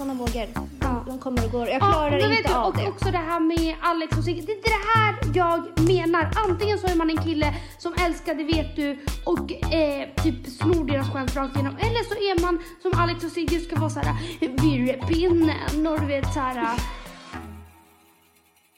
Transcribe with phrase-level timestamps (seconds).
[0.00, 0.46] sådana vågor.
[0.80, 1.04] Ja.
[1.06, 1.66] De kommer och går.
[1.68, 2.88] Jag Ja, klarar vet inte du, av och det.
[2.88, 4.42] också det här med Alex och Sigge.
[4.46, 6.30] Det är det här jag menar.
[6.48, 10.84] Antingen så är man en kille som älskar det vet du och eh, typ snor
[10.84, 11.76] deras skämt rakt igenom.
[11.76, 16.32] Eller så är man som Alex och Sigge ska vara såhär virrepinnen och du vet
[16.34, 16.80] såhär.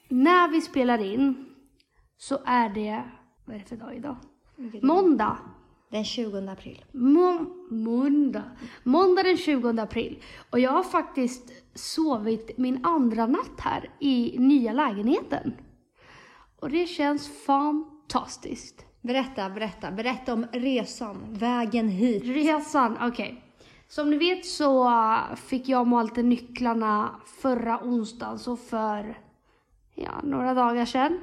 [0.08, 1.46] När vi spelar in
[2.18, 3.02] så är det,
[3.44, 4.16] vad är det för dag idag?
[4.82, 5.36] Måndag.
[5.92, 6.84] Den 20 april.
[6.92, 8.42] Må- måndag.
[8.82, 10.22] Måndag den 20 april.
[10.50, 15.52] Och jag har faktiskt sovit min andra natt här i nya lägenheten.
[16.60, 18.86] Och det känns fantastiskt.
[19.00, 19.90] Berätta, berätta.
[19.90, 22.22] Berätta om resan, vägen hit.
[22.24, 23.44] Resan, okej.
[23.88, 29.18] Som ni vet så äh, fick jag och Malte nycklarna förra onsdagen, så för
[29.94, 31.20] ja, några dagar sedan.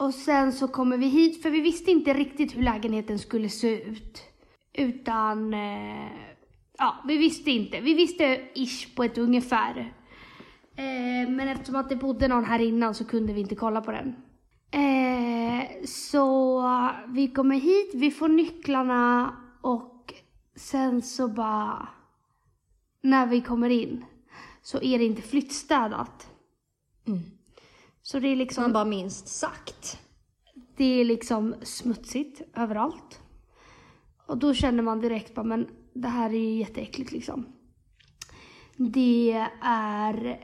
[0.00, 3.82] Och sen så kommer vi hit, för vi visste inte riktigt hur lägenheten skulle se
[3.82, 4.22] ut.
[4.72, 6.10] Utan, eh,
[6.78, 7.80] ja, vi visste inte.
[7.80, 9.94] Vi visste ish på ett ungefär.
[10.76, 13.92] Eh, men eftersom att det bodde någon här innan så kunde vi inte kolla på
[13.92, 14.14] den.
[14.70, 16.62] Eh, så
[17.08, 20.14] vi kommer hit, vi får nycklarna och
[20.56, 21.88] sen så bara
[23.02, 24.04] när vi kommer in
[24.62, 26.28] så är det inte flyttstädat.
[27.06, 27.20] Mm.
[28.02, 29.98] Så det är liksom Man bara minst sagt.
[30.76, 33.20] det är liksom smutsigt överallt.
[34.26, 37.46] Och då känner man direkt bara, men det här är ju jätteäckligt liksom.
[38.76, 40.40] Det är,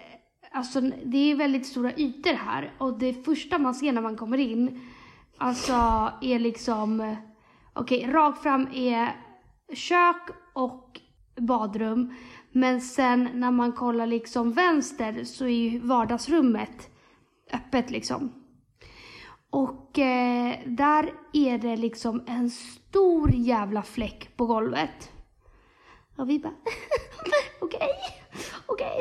[0.53, 4.39] alltså det är väldigt stora ytor här och det första man ser när man kommer
[4.39, 4.81] in,
[5.37, 5.73] alltså
[6.23, 7.17] är liksom,
[7.73, 9.17] okej, rakt fram är
[9.75, 11.01] kök och
[11.37, 12.15] badrum.
[12.53, 16.91] Men sen när man kollar liksom vänster så är ju vardagsrummet
[17.53, 18.33] öppet liksom.
[19.51, 25.11] Och eh, där är det liksom en stor jävla fläck på golvet.
[26.17, 26.55] Och vi bara,
[27.61, 27.89] okej,
[28.67, 28.99] okej.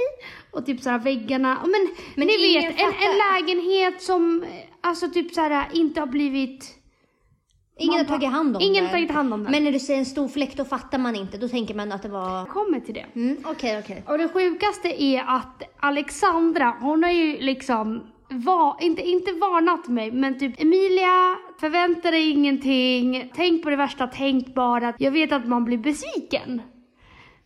[0.51, 4.50] Och typ såhär väggarna, men, men ni vet, en, en lägenhet som eh,
[4.81, 6.72] alltså typ såhär inte har blivit...
[7.77, 8.89] Ingen har tagit hand om Ingen det.
[8.89, 9.50] har tagit hand om det.
[9.50, 11.38] Men när du säger en stor fläck då fattar man inte.
[11.38, 12.38] Då tänker man att det var...
[12.38, 13.06] Jag kommer till det.
[13.16, 14.03] Mm, okej, okej.
[14.07, 20.12] Och det sjukaste är att Alexandra, hon har ju liksom var, inte, inte varnat mig,
[20.12, 24.94] men typ Emilia, förvänta dig ingenting, tänk på det värsta tänkbara.
[25.00, 26.62] Jag vet att man blir besviken.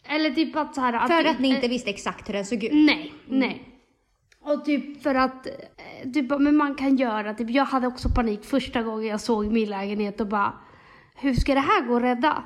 [0.04, 2.72] Eller typ att så här, För att ni inte visste exakt hur den såg ut.
[2.74, 3.66] Nej, nej.
[4.42, 8.46] Och typ för att, eh, typ, men man kan göra, typ jag hade också panik
[8.46, 10.54] första gången jag såg min lägenhet och bara,
[11.16, 12.44] hur ska det här gå att rädda?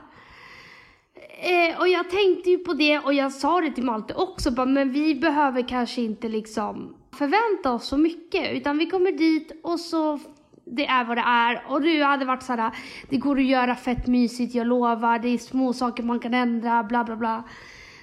[1.41, 4.65] Eh, och jag tänkte ju på det och jag sa det till Malte också, bara,
[4.65, 9.79] men vi behöver kanske inte liksom förvänta oss så mycket, utan vi kommer dit och
[9.79, 10.19] så
[10.65, 11.63] det är vad det är.
[11.67, 12.71] Och du hade varit såhär,
[13.09, 16.83] det går att göra fett mysigt, jag lovar, det är små saker man kan ändra,
[16.83, 17.43] bla bla bla.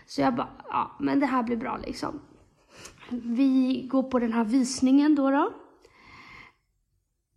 [0.06, 2.20] Så jag bara, ja men det här blir bra liksom.
[3.08, 5.52] Vi går på den här visningen då då.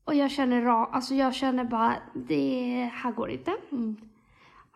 [0.06, 3.53] Och jag känner, ra- alltså jag känner bara, det här går inte.
[3.72, 3.95] Mm.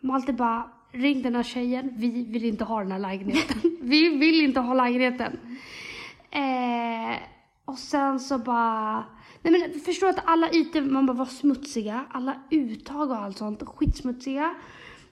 [0.02, 3.78] Malte bara, ring den här tjejen, vi vill inte ha den här lägenheten.
[3.81, 5.57] vi vill inte ha lägenheten.
[6.32, 7.20] Eh,
[7.66, 9.06] och sen så bara,
[9.42, 13.64] nej men förstår att alla ytor, man bara var smutsiga, alla uttag och allt sånt,
[13.68, 14.56] skitsmutsiga.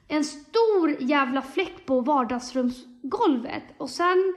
[0.08, 3.64] En stor jävla fläck på vardagsrumsgolvet.
[3.78, 4.36] Och sen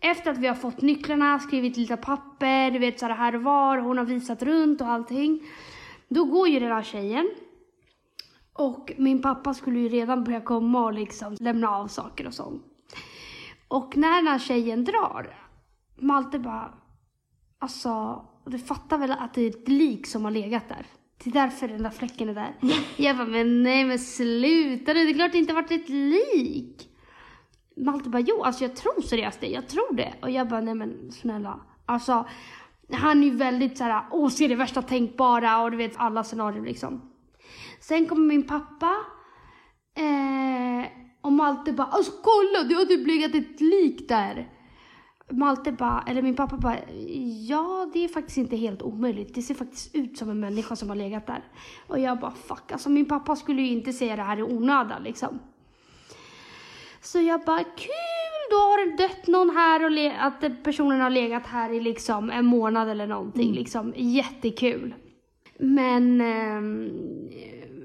[0.00, 3.42] efter att vi har fått nycklarna, skrivit lite papper, du vet så här, här och
[3.42, 5.40] var, hon har visat runt och allting.
[6.08, 7.30] Då går ju den här tjejen.
[8.52, 12.64] Och min pappa skulle ju redan börja komma och liksom lämna av saker och sånt.
[13.68, 15.36] Och när den här tjejen drar,
[16.00, 16.74] Malte bara,
[17.58, 20.86] alltså, du fattar väl att det är ett lik som har legat där?
[21.24, 22.54] Det är därför den där fläcken är där.
[22.96, 26.88] Jag bara, men nej men sluta nu, det är klart det inte varit ett lik.
[27.76, 30.14] Malte bara, jo alltså jag tror seriöst det, jag tror det.
[30.22, 31.60] Och jag bara, nej men snälla.
[31.86, 32.26] Alltså,
[32.92, 36.62] han är ju väldigt såhär, åh se det värsta tänkbara och du vet alla scenarier
[36.62, 37.12] liksom.
[37.80, 38.96] Sen kommer min pappa.
[39.96, 40.90] Eh,
[41.22, 44.48] och Malte bara, alltså kolla det har typ legat ett lik där.
[45.30, 46.78] Malte bara, eller min pappa bara,
[47.48, 49.34] ja det är faktiskt inte helt omöjligt.
[49.34, 51.44] Det ser faktiskt ut som en människa som har legat där.
[51.86, 55.02] Och jag bara, fuck alltså min pappa skulle ju inte säga det här i onödan
[55.02, 55.38] liksom.
[57.00, 61.46] Så jag bara, kul, då har det dött någon här och att personen har legat
[61.46, 63.52] här i liksom en månad eller någonting.
[63.52, 64.94] Liksom, jättekul.
[65.58, 66.90] Men ehm,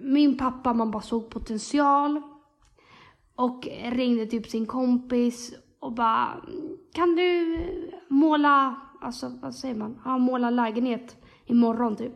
[0.01, 2.21] min pappa, man bara såg potential.
[3.36, 5.53] Och ringde typ sin kompis
[5.86, 6.42] och bara,
[6.94, 7.58] kan du
[8.08, 12.14] måla, alltså vad säger man, ja, måla lägenhet imorgon typ.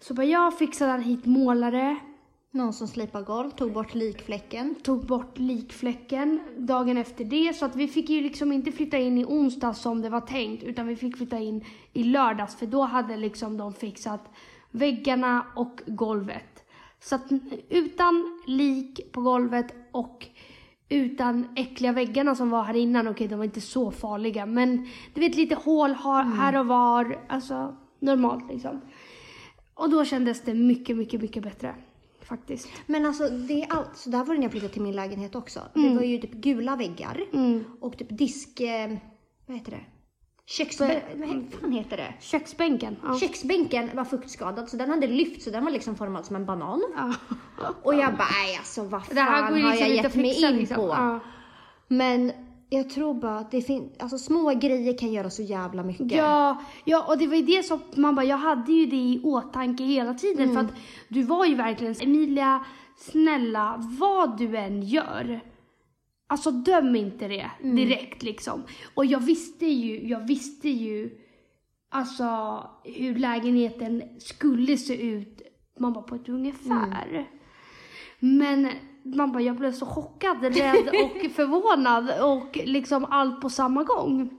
[0.00, 1.96] Så bara, jag fixade han hit målare.
[2.50, 4.74] Någon som slipade golv, tog bort likfläcken.
[4.74, 7.56] tog bort likfläcken dagen efter det.
[7.56, 10.62] Så att vi fick ju liksom inte flytta in i onsdag som det var tänkt,
[10.62, 14.30] utan vi fick flytta in i lördags, för då hade liksom de fixat
[14.70, 16.64] väggarna och golvet.
[17.00, 17.26] Så att
[17.68, 20.26] utan lik på golvet och
[20.88, 25.20] utan äckliga väggarna som var här innan, okej de var inte så farliga, men du
[25.20, 28.80] vet lite hål har- här och var, alltså normalt liksom.
[29.74, 31.74] Och då kändes det mycket, mycket, mycket bättre.
[32.22, 32.68] Faktiskt.
[32.86, 33.96] Men alltså det är allt.
[33.96, 35.60] Så där var det när jag flyttade till min lägenhet också.
[35.74, 37.20] Det var ju typ gula väggar.
[37.32, 37.64] Mm.
[37.80, 38.60] Och typ disk...
[38.60, 38.96] Eh,
[39.46, 39.80] vad heter det?
[40.46, 41.02] Köksbänk...
[41.52, 42.14] Vad fan heter det?
[42.20, 42.96] Köksbänken.
[43.02, 43.18] Ja.
[43.18, 46.82] Köksbänken var fuktskadad så den hade lyft så den var liksom formad som en banan.
[46.96, 47.14] Ja.
[47.82, 50.76] Och jag bara, nej alltså vad fan har liksom jag gett mig in liksom.
[50.76, 50.88] på?
[50.88, 51.20] Ja.
[51.88, 52.32] Men
[52.70, 56.12] jag tror bara att det finns, alltså små grejer kan göra så jävla mycket.
[56.12, 59.20] Ja, ja, och det var ju det som man bara, jag hade ju det i
[59.24, 60.72] åtanke hela tiden för att
[61.08, 62.64] du var ju verkligen Emilia,
[62.96, 65.40] snälla, vad du än gör,
[66.26, 68.62] alltså döm inte det direkt liksom.
[68.94, 71.18] Och jag visste ju, jag visste ju
[71.88, 75.42] alltså hur lägenheten skulle se ut,
[75.78, 77.30] man bara på ett ungefär.
[78.18, 78.70] Men
[79.02, 84.38] man bara, jag blev så chockad, rädd och förvånad och liksom allt på samma gång.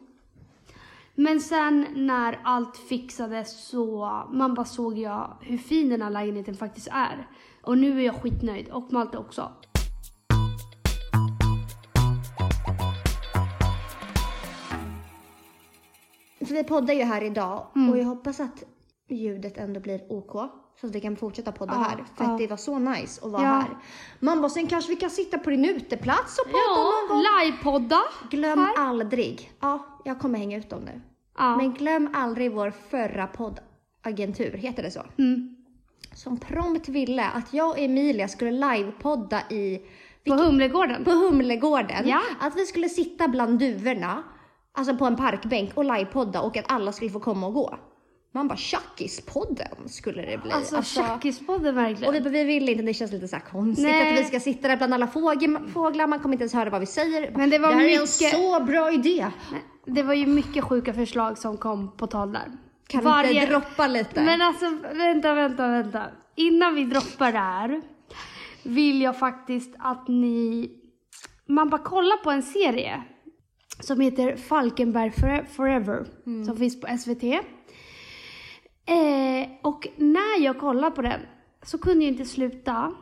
[1.16, 6.56] Men sen när allt fixades så, man bara såg jag hur fin den här lägenheten
[6.56, 7.28] faktiskt är.
[7.62, 9.52] Och nu är jag skitnöjd, och Malte också.
[16.48, 17.90] För vi poddar ju här idag Mm.
[17.90, 18.64] och jag hoppas att
[19.10, 20.32] ljudet ändå blir OK.
[20.82, 22.04] Så att vi kan fortsätta podda Ja, här.
[22.16, 22.32] För ja.
[22.32, 23.50] att det var så nice att vara Ja.
[23.50, 23.78] här.
[24.20, 27.24] Man bara, sen kanske vi kan sitta på din uteplats och podda någon gång.
[27.46, 28.02] livepodda.
[28.32, 28.74] Glöm här.
[28.78, 29.52] aldrig.
[29.62, 31.02] Ja, jag kommer hänga ut dem nu.
[31.38, 31.58] Ja.
[31.58, 35.02] Men glöm aldrig vår förra poddagentur, heter det så?
[35.18, 35.56] Mm.
[36.14, 39.82] Som prompt ville att jag och Emilia skulle livepodda i
[40.28, 41.04] På Humlegården.
[41.04, 42.08] på Humlegården.
[42.08, 42.22] Ja.
[42.40, 44.24] Att vi skulle sitta bland duvorna,
[44.78, 47.80] alltså på en parkbänk och livepodda och att alla skulle få komma och gå.
[48.32, 50.52] Man bara tjackispodden skulle det bli.
[50.52, 52.10] Alltså, tjackispodden verkligen.
[52.10, 54.14] och vi, vi vill inte, det känns lite så här konstigt Nej.
[54.14, 56.80] att vi ska sitta där bland alla fågel, fåglar, man kommer inte ens höra vad
[56.80, 57.32] vi säger.
[57.36, 59.28] Men det var här är en mycket- så bra idé.
[59.86, 62.52] Det var ju mycket sjuka förslag som kom på tal där.
[62.88, 64.22] Kan vi inte droppa lite?
[64.22, 66.04] Men alltså, vänta, vänta, vänta.
[66.36, 67.82] Innan vi droppar det här
[68.64, 70.70] vill jag faktiskt att ni...
[71.48, 73.04] Man bara kollar på en serie
[73.80, 76.06] som heter Falkenberg Fore- Forever,
[76.46, 77.24] som finns på SVT.
[78.86, 81.22] Eh, och när jag kollade på den
[81.64, 82.94] så kunde jag inte sluta.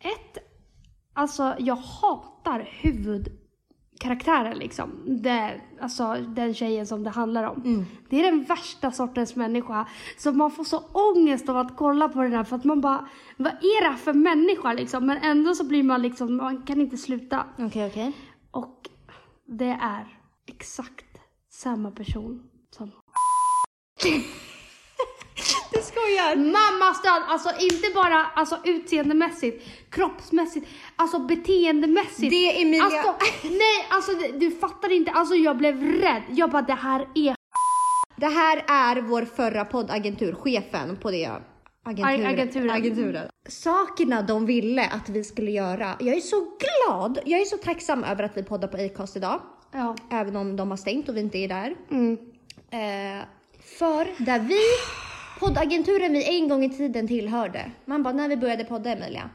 [0.00, 0.38] Ett,
[1.12, 4.90] alltså jag hatar huvudkaraktären liksom.
[5.22, 7.62] Det, alltså den tjejen som det handlar om.
[8.10, 9.86] Det är den värsta sortens människa.
[10.18, 13.08] Så man får så ångest av att kolla på den här för att man bara,
[13.36, 15.06] vad är det här för människa liksom?
[15.06, 17.44] Men ändå så blir man liksom, man kan inte sluta.
[17.58, 18.12] Okej, okej.
[18.28, 18.33] Och
[19.46, 21.18] det är exakt
[21.50, 22.90] samma person som
[25.72, 26.36] Du skojar?
[26.36, 32.30] Mammastöd, alltså inte bara alltså, utseendemässigt, kroppsmässigt, alltså beteendemässigt.
[32.30, 32.84] Det är Emilia.
[32.84, 36.22] Alltså, nej, alltså du, fattar inte, alltså jag blev rädd.
[36.28, 37.36] Jag bara det här är
[38.16, 41.30] Det här är vår förra poddagentur, chefen på det
[41.84, 42.26] agenturen.
[42.26, 42.70] Agenturen.
[42.70, 43.28] agenturen.
[43.48, 45.96] Sakerna de ville att vi skulle göra.
[46.00, 49.40] Jag är så glad, jag är så tacksam över att vi poddar på Acast idag.
[49.72, 49.96] Ja.
[50.10, 51.74] Även om de har stängt och vi inte är där.
[51.90, 52.18] Mm.
[52.70, 53.24] Eh,
[53.78, 54.60] för där vi,
[55.40, 57.70] poddagenturen vi en gång i tiden tillhörde.
[57.84, 59.30] Man bara, när vi började podda Emilia.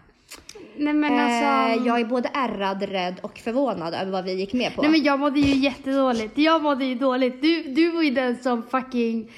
[0.78, 1.88] Nej men Eh, alltså.
[1.88, 4.82] jag är både ärrad, rädd och förvånad över vad vi gick med på.
[4.82, 6.38] Nej men jag mådde ju jättedåligt.
[6.38, 7.42] Jag mådde ju dåligt.
[7.42, 9.32] Du, du var ju den som fucking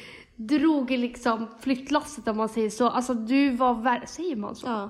[0.48, 2.90] drog liksom flyttlasset om man säger så.
[2.90, 4.68] Alltså du var säger man så?
[4.68, 4.90] Ja.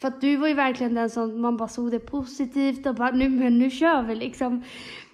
[0.00, 3.10] För att du var ju verkligen den som man bara såg det positivt och bara
[3.10, 4.62] nu, men nu kör vi liksom.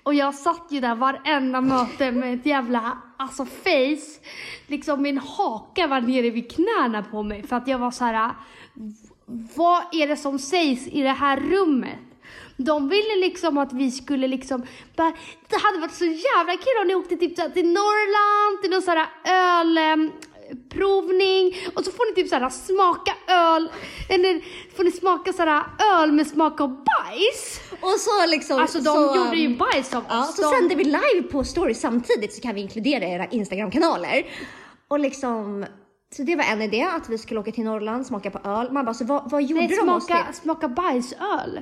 [0.03, 4.21] Och jag satt ju där varenda möte med ett jävla alltså face.
[4.67, 8.31] Liksom min haka var nere vid knäna på mig för att jag var så här.
[9.57, 12.08] Vad är det som sägs i det här rummet?
[12.61, 14.63] De ville liksom att vi skulle liksom,
[14.97, 15.13] bara,
[15.49, 18.71] det hade varit så jävla kul om ni åkte typ så här till Norrland, till
[18.71, 19.09] någon sån här
[20.51, 23.71] ölprovning och så får ni typ så här smaka öl,
[24.09, 24.41] eller
[24.77, 27.61] får ni smaka så här öl med smak av bajs.
[27.81, 28.59] Och så liksom.
[28.61, 30.37] Alltså de så, gjorde ju bajs av Ja, oss.
[30.37, 34.27] så De- sänder vi live på story samtidigt så kan vi inkludera era Instagram-kanaler.
[34.89, 35.67] Och liksom,
[36.17, 38.73] så det var en idé att vi skulle åka till Norrland, smaka på öl.
[38.73, 40.17] Man bara, så vad, vad gjorde Nej, de oss till?
[40.33, 41.61] smaka bajsöl.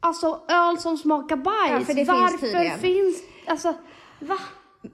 [0.00, 1.70] Alltså öl som smakar bajs.
[1.70, 2.78] Ja, för det finns Varför tydligen.
[2.78, 3.74] finns, alltså
[4.20, 4.36] va?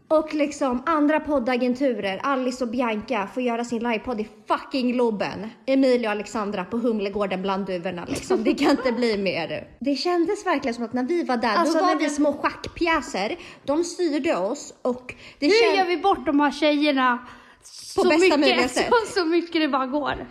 [0.08, 5.50] Och liksom andra poddagenturer, Alice och Bianca får göra sin livepodd i fucking Globen.
[5.66, 8.44] Emilia och Alexandra på Humlegården bland duvorna liksom.
[8.44, 9.68] Det kan inte bli mer.
[9.80, 13.36] Det kändes verkligen som att när vi var där, Alltså, då var vi små schackpjäser.
[13.64, 17.18] De styrde oss och det Hur känd- gör vi bort de här tjejerna
[17.62, 18.86] så bästa mycket, sätt?
[19.06, 20.26] så, så mycket det bara går?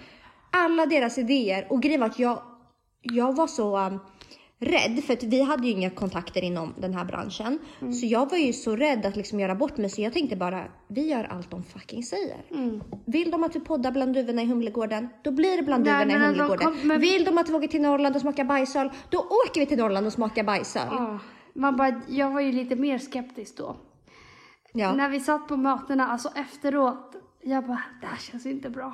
[0.55, 2.41] alla deras idéer och grejen var att jag,
[3.01, 3.99] jag var så um,
[4.65, 7.59] rädd för att vi hade ju inga kontakter inom den här branschen.
[7.81, 7.93] Mm.
[7.93, 10.63] Så jag var ju så rädd att liksom göra bort mig så jag tänkte bara,
[10.87, 12.37] vi gör allt de fucking säger.
[12.51, 12.81] Mm.
[13.05, 16.13] Vill de att vi poddar bland duvorna i Humlegården, då blir det bland duvorna i
[16.13, 16.57] de Humlegården.
[16.67, 19.65] kom- men- Vill de att vi åker till Norrland och smakar bajsöl, då åker vi
[19.65, 20.87] till Norrland och smakar bajsöl.
[20.91, 21.19] Ja.
[21.55, 23.75] Man bara, jag var ju lite mer skeptisk då.
[24.73, 24.93] Ja.
[24.93, 28.93] När vi satt på mötena, alltså efteråt, jag bara, det här känns inte bra.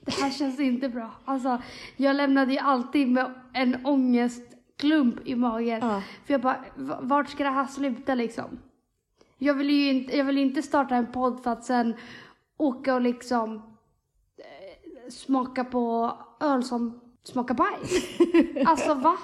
[0.00, 1.10] Det här känns inte bra.
[1.24, 1.62] Alltså,
[1.96, 3.76] jag lämnade ju alltid med en
[4.82, 5.78] ångestklump i magen.
[5.82, 6.02] Ja.
[6.26, 8.58] För jag bara, "V- vart ska det här sluta liksom?
[9.38, 11.94] Jag vill ju inte, jag vill inte starta en podd för att sen
[12.58, 13.54] åka och liksom
[14.38, 18.04] eh, smaka på öl som smakar bajs.
[18.66, 19.16] alltså va?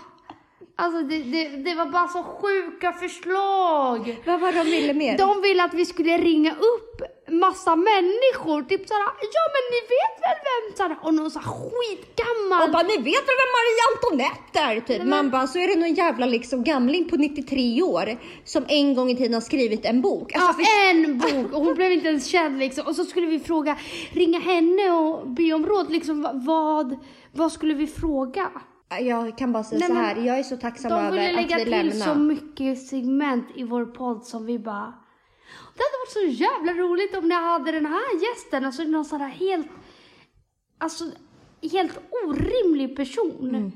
[0.77, 4.23] Alltså det, det, det var bara så sjuka förslag.
[4.27, 5.19] Vad var de ville mer?
[5.19, 9.03] De ville att vi skulle ringa upp massa människor, typ såhär,
[9.37, 12.63] ja men ni vet väl vem såhär, och någon såhär skitgammal.
[12.67, 14.81] Och bara, ni vet väl vem Marie Antoinette är?
[14.81, 15.07] Typ.
[15.09, 19.11] Man bara, så är det någon jävla liksom gamling på 93 år som en gång
[19.11, 20.33] i tiden har skrivit en bok.
[20.35, 22.87] Alltså, Ja, för- en bok och hon blev inte ens känd liksom.
[22.87, 23.77] Och så skulle vi fråga,
[24.13, 26.23] ringa henne och be om råd liksom.
[26.23, 26.97] va- Vad,
[27.33, 28.51] vad skulle vi fråga?
[29.01, 31.29] Jag kan bara säga Nej, så men här, jag är så tacksam De ville över
[31.31, 32.07] att lägga vi till lämnar.
[32.07, 34.95] så mycket segment i vår podd som vi bara...
[35.75, 39.21] Det hade varit så jävla roligt om ni hade den här gästen, alltså någon sån
[39.21, 39.67] här helt...
[40.79, 41.05] Alltså
[41.63, 43.49] helt orimlig person.
[43.49, 43.73] Mm.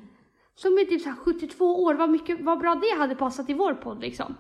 [0.55, 3.55] Som är typ så här 72 år, vad, mycket, vad bra det hade passat i
[3.55, 4.37] vår podd liksom.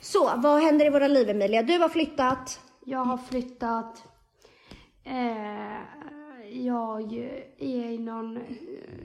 [0.00, 1.62] Så, vad händer i våra liv Emilia?
[1.62, 2.60] Du har flyttat.
[2.84, 4.02] Jag har flyttat.
[5.04, 5.97] Eh,
[6.52, 7.12] jag
[7.58, 8.42] är i någon eh,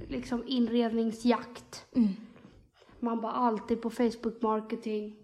[0.07, 1.85] liksom inredningsjakt.
[2.99, 5.15] Man bara alltid på Facebook marketing.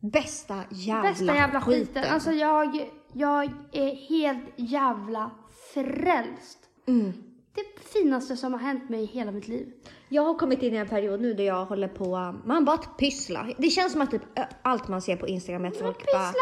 [0.00, 1.86] Bästa jävla, Bästa jävla skiten.
[1.86, 2.04] skiten.
[2.14, 5.30] Alltså jag, jag är helt jävla
[5.74, 6.58] frälst.
[6.86, 7.12] Mm.
[7.54, 9.72] Det finaste som har hänt mig i hela mitt liv.
[10.08, 12.98] Jag har kommit in i en period nu där jag håller på, man bara att
[12.98, 13.48] pyssla.
[13.58, 16.32] Det känns som att typ ö, allt man ser på Instagram är att folk bara...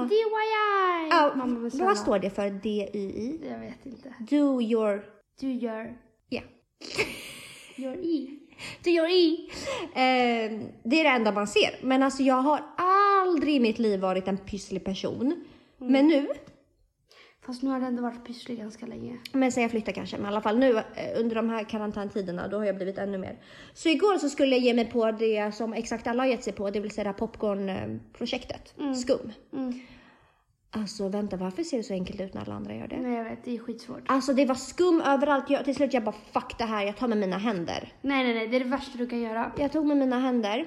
[0.00, 0.04] Ja.
[0.04, 1.08] DIY!
[1.10, 2.50] Ja, Mamma, vad står det för?
[2.50, 3.40] DYI?
[3.50, 4.14] Jag vet inte.
[4.18, 5.04] Do your...
[5.40, 5.96] Du gör,
[6.28, 6.40] Ja.
[7.76, 8.38] gör i.
[8.84, 9.50] Do your i.
[9.94, 10.50] Eh,
[10.84, 11.70] det är det enda man ser.
[11.82, 15.44] Men alltså jag har aldrig i mitt liv varit en pysslig person.
[15.78, 16.28] Men nu,
[17.46, 19.18] Fast nu har det ändå varit pysslig ganska länge.
[19.32, 22.48] men sen jag flyttade kanske, men i alla fall nu eh, under de här karantäntiderna,
[22.48, 23.36] då har jag blivit ännu mer.
[23.74, 26.52] Så igår så skulle jag ge mig på det som exakt alla har gett sig
[26.52, 29.32] på, det vill säga det här popcornprojektet, skum.
[29.52, 29.80] Mm.
[30.70, 32.96] Alltså vänta, varför ser det så enkelt ut när alla andra gör det?
[32.96, 34.02] Nej jag vet, det är skitsvårt.
[34.06, 35.50] Alltså det var skum överallt.
[35.50, 37.92] Jag, till slut jag bara fuck det här, jag tar med mina händer.
[38.02, 39.52] Nej nej nej, det är det värsta du kan göra.
[39.58, 40.66] Jag tog med mina händer.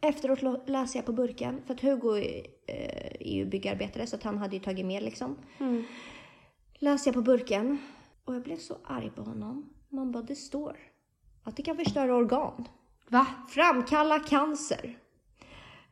[0.00, 4.38] Efteråt läser jag på burken, för att Hugo är, eh, är ju byggarbetare så han
[4.38, 5.36] hade ju tagit med liksom.
[5.60, 5.84] Mm.
[6.78, 7.78] Läser jag på burken
[8.24, 9.70] och jag blev så arg på honom.
[9.88, 10.76] Man bara, det står
[11.44, 12.68] att det kan förstöra organ,
[13.08, 13.26] Va?
[13.48, 14.98] framkalla cancer,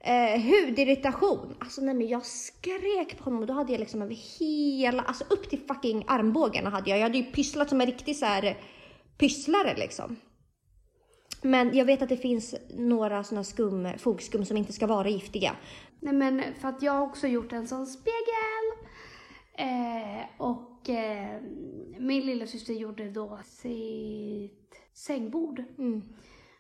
[0.01, 1.55] eh, hudirritation.
[1.59, 5.25] Alltså nej men jag skrek på honom och då hade jag liksom över hela, alltså
[5.31, 6.99] upp till fucking armbågarna hade jag.
[6.99, 8.57] Jag hade ju pysslat som en riktig så här
[9.19, 10.17] pysslare liksom.
[11.43, 15.57] Men jag vet att det finns några såna skum, fogskum som inte ska vara giftiga.
[16.01, 18.89] Nej men för att jag har också gjort en sån spegel.
[19.55, 21.41] Eh, och eh,
[21.99, 25.65] min lilla syster gjorde då sitt sängbord.
[25.79, 26.03] Mm.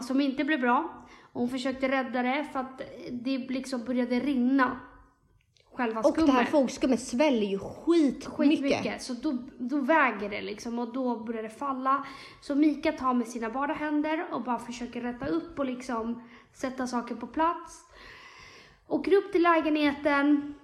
[0.01, 1.07] Som inte blev bra.
[1.33, 4.81] Hon försökte rädda det för att det liksom började rinna.
[5.79, 6.49] Själva Och det här skummet.
[6.49, 8.35] fogskummet sväller ju skitmycket.
[8.35, 9.03] Skitmycket.
[9.03, 12.07] Så då, då väger det liksom och då börjar det falla.
[12.43, 16.87] Så Mika tar med sina bara händer och bara försöker rätta upp och liksom sätta
[16.87, 17.81] saker på plats.
[18.89, 20.55] Åker upp till lägenheten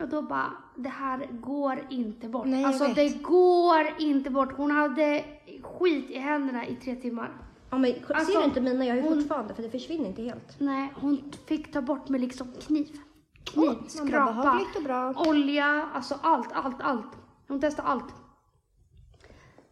[0.00, 2.46] och då bara, det här går inte bort.
[2.46, 2.94] Nej, alltså vet.
[2.96, 4.52] det går inte bort.
[4.56, 5.24] Hon hade
[5.62, 7.30] skit i händerna i tre timmar.
[7.70, 8.84] Ja, men, Alltså, ser du inte mina?
[8.86, 10.60] Jag har ju hon- fortfarande för det försvinner inte helt.
[10.60, 13.00] Nej, hon fick ta bort med liksom kniv.
[13.52, 14.64] Kniv, skrapa,
[15.28, 17.06] olja, alltså allt, allt, allt.
[17.48, 18.14] Hon testade allt.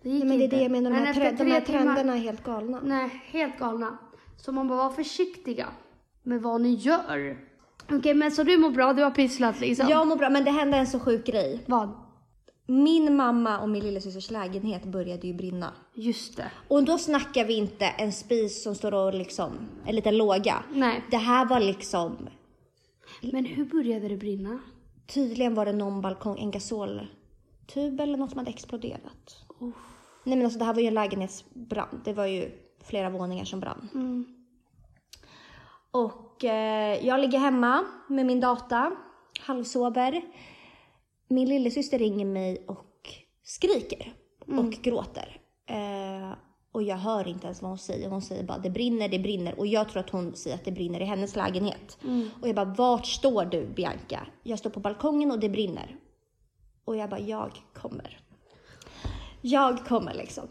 [0.03, 0.57] Det gick Nej, men det är inte.
[0.57, 2.81] det jag menar, de här, tre, de här tre timmar- trenderna är helt galna.
[2.85, 3.99] Nej, helt galna.
[4.37, 5.67] Så man bara, var försiktiga
[6.23, 7.37] med vad ni gör.
[7.91, 9.89] Okej, men så du mår bra, du har pysslat liksom?
[9.89, 11.65] Jag mår bra, men det hände en så sjuk grej.
[11.67, 11.91] Vad?
[12.67, 15.73] Min mamma och min lillasysters lägenhet började ju brinna.
[15.95, 16.51] Just det.
[16.69, 19.53] Och då snackar vi inte en spis som står och liksom,
[19.87, 20.63] en liten låga.
[20.73, 21.05] Nej.
[21.11, 22.29] Det här var liksom,
[23.33, 24.61] Men hur började det brinna?
[25.09, 29.45] tydligen var det någon balkong, en gasoltub eller något som hade exploderat.
[30.25, 32.01] Nej men alltså det här var ju en lägenhetsbrand.
[32.05, 32.51] Det var ju
[32.85, 33.89] flera våningar som brann.
[35.91, 38.93] Och eh, jag ligger hemma med min data,
[39.41, 40.23] halvsover.
[41.29, 43.11] Min lillasyster ringer mig och
[43.43, 44.13] skriker
[44.47, 45.41] och gråter.
[45.67, 46.33] Eh,
[46.73, 48.11] och jag hör inte ens vad hon säger.
[48.11, 49.59] Hon säger bara det brinner, det brinner.
[49.59, 51.99] Och jag tror att hon säger att det brinner i hennes lägenhet.
[52.43, 54.27] Och jag bara, vart står du Bianca?
[54.43, 55.97] Jag står på balkongen och det brinner.
[56.85, 58.21] Och jag bara, jag kommer.
[59.41, 60.45] Jag kommer liksom.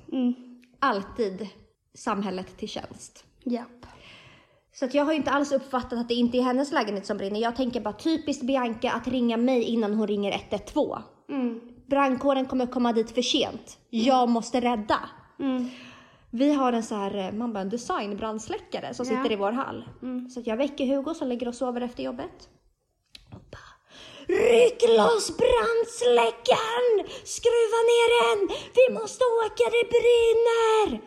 [0.80, 1.48] Alltid
[1.94, 3.26] samhället till tjänst.
[3.44, 3.86] Japp.
[4.74, 7.40] Så att jag har inte alls uppfattat att det inte är hennes lägenhet som brinner.
[7.40, 11.02] Jag tänker bara typiskt Bianca att ringa mig innan hon ringer 112.
[11.30, 11.60] Mm.
[11.86, 13.78] Brandkåren kommer komma dit för sent.
[13.90, 15.00] Jag måste rädda.
[15.40, 15.70] Mm.
[16.38, 19.12] Vi har en så här, eh, man bara en designbrandsläckare som Ja.
[19.12, 19.24] Mm.
[19.24, 19.90] sitter i vår hall.
[20.34, 22.50] Så att jag väcker Hugo som ligger och sover efter jobbet.
[23.36, 23.72] Och bara,
[24.28, 27.08] Ryck loss brandsläckaren!
[27.24, 28.56] Skruva ner den!
[28.76, 31.02] Vi måste åka, det brinner!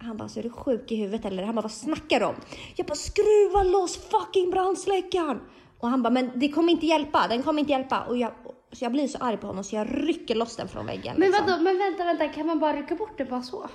[0.00, 1.42] Han bara, så är du sjuk i huvudet eller?
[1.42, 2.34] Han bara, vad snackar du om?
[2.76, 5.40] Jag bara, skruva loss fucking brandsläckaren!
[5.78, 8.00] Och han bara, men det kommer inte hjälpa, den kommer inte hjälpa.
[8.00, 8.32] Och jag,
[8.72, 11.14] så jag blir så arg på honom så jag rycker loss den från väggen.
[11.18, 11.46] Men liksom.
[11.46, 13.68] vadå, men vänta, vänta, kan man bara rycka bort det bara så?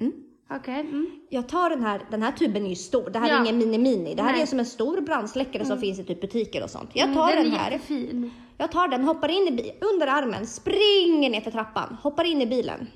[0.00, 0.12] Mm.
[0.50, 0.80] Okej.
[0.80, 1.20] Mm.
[1.30, 3.10] Jag tar den här, den här tuben är ju stor.
[3.10, 3.34] Det här Ja.
[3.34, 4.14] är ingen mini-mini.
[4.14, 4.42] Det här Nej.
[4.42, 6.90] är som en stor brandsläckare som finns i typ butiker och sånt.
[6.94, 7.70] Jag Mm, tar den, är här.
[7.70, 8.30] jättefin.
[8.58, 12.46] Jag tar den, hoppar in i under armen, springer ner för trappan, hoppar in i
[12.46, 12.86] bilen.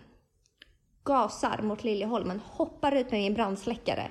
[1.04, 4.10] Gasar mot Liljeholmen, hoppar ut med min brandsläckare.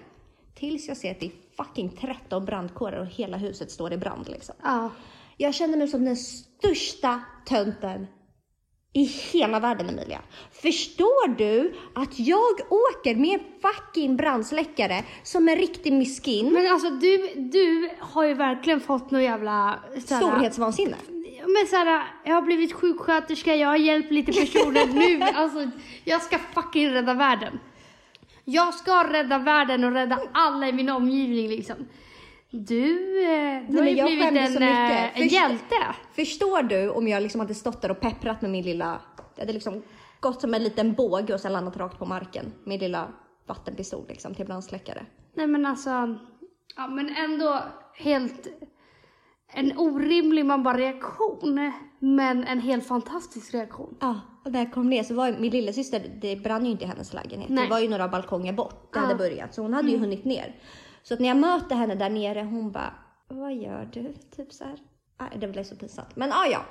[0.56, 4.30] Tills jag ser att det är fucking 13 brandkårer och hela huset står i brand
[4.30, 4.56] liksom.
[4.64, 4.90] Ja.
[5.38, 8.08] Jag känner mig som den största tönten
[8.94, 10.22] i hela världen Emilia.
[10.52, 16.54] Förstår du att jag åker med fucking brandsläckare som en riktig miskin?
[16.54, 19.80] Men alltså du, du har ju verkligen fått någon jävla...
[20.06, 20.96] såhär- Storhetsvansinne.
[21.46, 25.22] Men såhär, jag har blivit sjuksköterska, jag har hjälpt lite personer nu.
[25.36, 25.70] Alltså,
[26.04, 27.60] jag ska fucking rädda världen.
[28.46, 31.76] Jag ska rädda världen och rädda alla i min omgivning liksom.
[32.52, 32.86] Du,
[33.24, 35.76] eh, du har men ju jag blivit en, eh, en Först- hjälte.
[36.16, 39.02] Förstår du om jag liksom hade stått där och pepprat med min lilla,
[39.36, 39.82] jag hade liksom
[40.20, 42.54] gått som en liten båge och sen landat rakt på marken.
[42.64, 43.08] Min lilla
[43.48, 45.06] vattenpistol liksom till brandsläckare.
[45.36, 45.90] Nej men alltså,
[46.76, 47.60] ja men ändå
[47.98, 48.48] helt
[49.54, 51.72] en orimlig man bara reaktion.
[52.00, 53.98] Men en helt fantastisk reaktion.
[54.02, 56.88] Ja, och när jag kom ner så var min lillasyster, det brann ju inte i
[56.88, 57.50] hennes lägenhet.
[57.50, 57.64] Nej.
[57.64, 58.94] Det var ju några balkonger bort.
[58.94, 59.06] Det Ja.
[59.06, 59.54] hade börjat.
[59.54, 60.56] Så hon hade ju hunnit ner.
[61.04, 62.94] Så att när jag möter henne där nere, hon bara,
[63.28, 64.14] vad gör du?
[64.36, 64.78] Typ så här.
[65.20, 66.16] Nej, det blev så pinsamt.
[66.16, 66.66] Men ah, ja,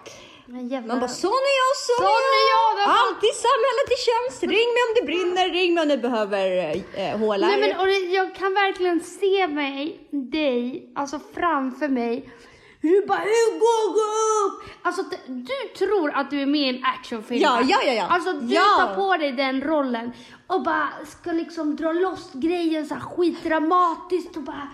[0.47, 0.89] Men jävla...
[0.89, 2.71] man bara sån är jag, sån, Sån är jag!
[2.83, 2.89] jag!
[3.03, 4.43] Alltid samhället i tjänst.
[4.43, 6.47] Ring mig om det brinner, ring mig om du behöver
[6.95, 7.49] eh, hålar.
[7.49, 12.31] Nej men och det, jag kan verkligen se mig, dig, alltså framför mig.
[12.83, 14.01] Hur du bara Hugo, gå
[14.47, 14.71] upp!
[14.83, 17.41] Alltså du tror att du är med i en actionfilm.
[17.43, 18.07] Ja, ja, ja, ja.
[18.11, 18.63] Alltså du Ja.
[18.79, 20.13] tar på dig den rollen
[20.47, 24.69] och bara ska liksom dra loss grejen så här skitdramatiskt och bara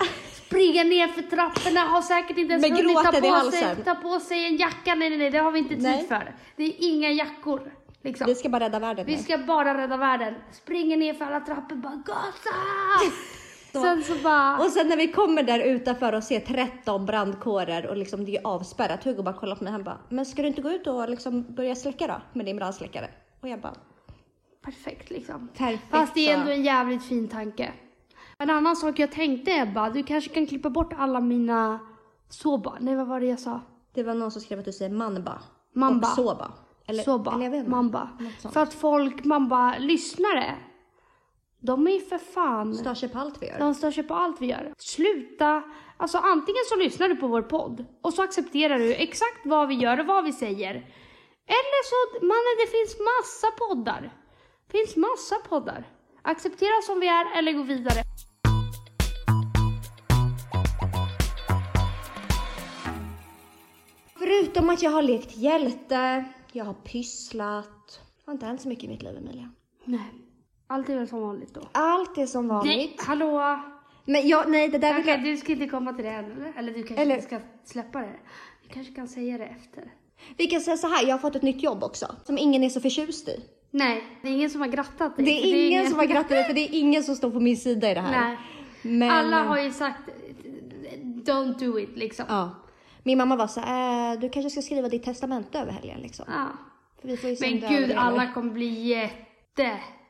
[0.47, 4.47] springa ner för trapporna, har säkert inte ens hunnit ta på, sig, ta på sig
[4.47, 4.95] en jacka.
[4.95, 6.07] Nej, nej, nej, det har vi inte tid Nej.
[6.09, 6.35] för.
[6.57, 7.73] Det är inga jackor.
[8.03, 8.27] Liksom.
[8.27, 9.07] Vi ska bara rädda världen.
[9.07, 9.23] Vi nu.
[9.23, 10.35] ska bara rädda världen.
[10.53, 12.51] Springer ner för alla trappor, bara gasa!
[13.81, 14.59] Sen så bara...
[14.59, 18.47] Och sen när vi kommer där utanför och ser 13 brandkårer och liksom det är
[18.47, 19.05] avspärrat.
[19.05, 21.55] Hugo bara kollar på mig han bara, men ska du inte gå ut och liksom
[21.55, 23.09] börja släcka då med din brandsläckare?
[23.41, 23.75] Och jag bara,
[24.65, 25.49] Perfekt liksom.
[25.49, 25.91] perfekt.
[25.91, 27.73] Fast det är ändå en jävligt fin tanke.
[28.39, 31.79] En annan sak jag tänkte Ebba, du kanske kan klippa bort alla mina
[32.29, 32.77] soba.
[32.81, 33.61] Nej vad var det jag sa?
[33.95, 35.43] Det var någon som skrev att du säger manba.
[35.73, 36.09] Mamba.
[36.09, 36.53] Och soba.
[36.89, 38.09] Eller, Soba, eller mamba.
[38.53, 40.55] För att folk, mamba, lyssnare.
[41.67, 42.75] De är ju för fan...
[42.75, 43.59] Stör sig på allt vi gör.
[43.59, 44.75] De stör sig på allt vi gör.
[44.79, 45.63] Sluta.
[45.97, 49.75] Alltså antingen så lyssnar du på vår podd och så accepterar du exakt vad vi
[49.75, 50.75] gör och vad vi säger.
[51.47, 54.13] Eller så, mannen det finns massa poddar.
[54.71, 55.85] finns massa poddar.
[56.23, 58.03] Acceptera som vi är eller gå vidare.
[64.19, 68.01] Förutom att jag har lekt hjälte, jag har pysslat.
[68.17, 69.51] Det har inte hänt så mycket i mitt liv Emilia.
[69.85, 70.26] Nej.
[70.67, 71.61] Allt är väl som vanligt då.
[71.73, 73.03] Allt är som Nej, vanligt.
[73.03, 73.61] hallå!
[74.05, 75.25] Men jag, nej det där vill Okej, jag...
[75.25, 76.53] du ska inte komma till det än eller?
[76.57, 78.17] Eller du kanske Eller- ska släppa det.
[78.63, 79.93] Du kanske kan säga det efter.
[80.37, 82.07] Vi kan säga så här, jag har fått ett nytt jobb också.
[82.25, 83.41] Som ingen är så förtjust i.
[83.71, 85.25] Nej, det är ingen som har grattat dig.
[85.25, 87.41] Det är för ingen som har grattat dig för det är ingen som står på
[87.41, 88.21] min sida i det här.
[88.21, 88.39] Nej.
[88.83, 90.01] Men, Alla har ju sagt
[91.03, 92.25] don't do it liksom.
[92.29, 92.51] Ja.
[93.03, 96.25] Min mamma var så här, äh, du kanske ska skriva ditt testamente över helgen liksom.
[96.29, 96.47] Ja.
[97.03, 99.11] Vi får ju se om Men det gud, alla kommer bli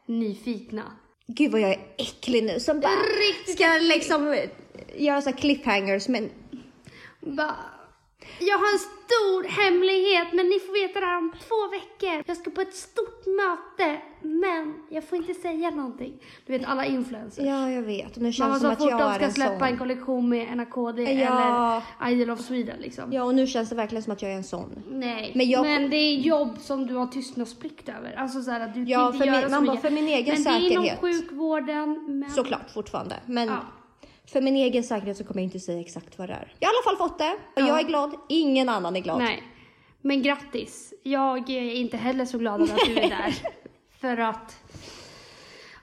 [0.06, 0.82] jättenyfikna.
[1.26, 2.60] Gud vad jag är äcklig nu.
[2.60, 2.90] Som bara
[3.46, 4.38] ska liksom
[4.96, 6.30] göra så cliffhangers men
[7.20, 7.56] Bara,
[8.40, 12.22] jag har en stor hemlighet men ni får veta det här om två veckor.
[12.26, 16.14] Jag ska på ett stort möte men jag får inte säga någonting.
[16.46, 17.44] Du vet alla influencers.
[17.46, 18.16] ja jag vet.
[18.16, 19.68] Nu känns det som så att fort jag de är ska en släppa sån.
[19.68, 21.82] en kollektion med NAKD Ja.
[22.00, 23.12] eller Idol of Sweden liksom.
[23.12, 24.82] Ja och nu känns det verkligen som att jag är en sån.
[24.90, 28.14] Nej, Men jag- men det är jobb som du har tystnadsplikt över.
[28.18, 29.88] Alltså så här att du Ja, kan inte göra min- så man bara, mycket.
[29.88, 31.00] för min egen men det är inom säkerhet.
[31.00, 32.04] sjukvården.
[32.08, 32.30] Men...
[32.30, 33.16] Såklart fortfarande.
[33.26, 33.56] Men Ja.
[34.32, 36.52] För min egen säkerhet så kommer jag inte säga exakt vad det är.
[36.58, 37.66] Jag har i alla fall fått det och Ja.
[37.68, 38.14] jag är glad.
[38.28, 39.18] Ingen annan är glad.
[39.18, 39.42] Nej,
[40.00, 40.94] men grattis.
[41.02, 43.34] Jag är inte heller så glad över att du är där.
[44.00, 44.56] För att,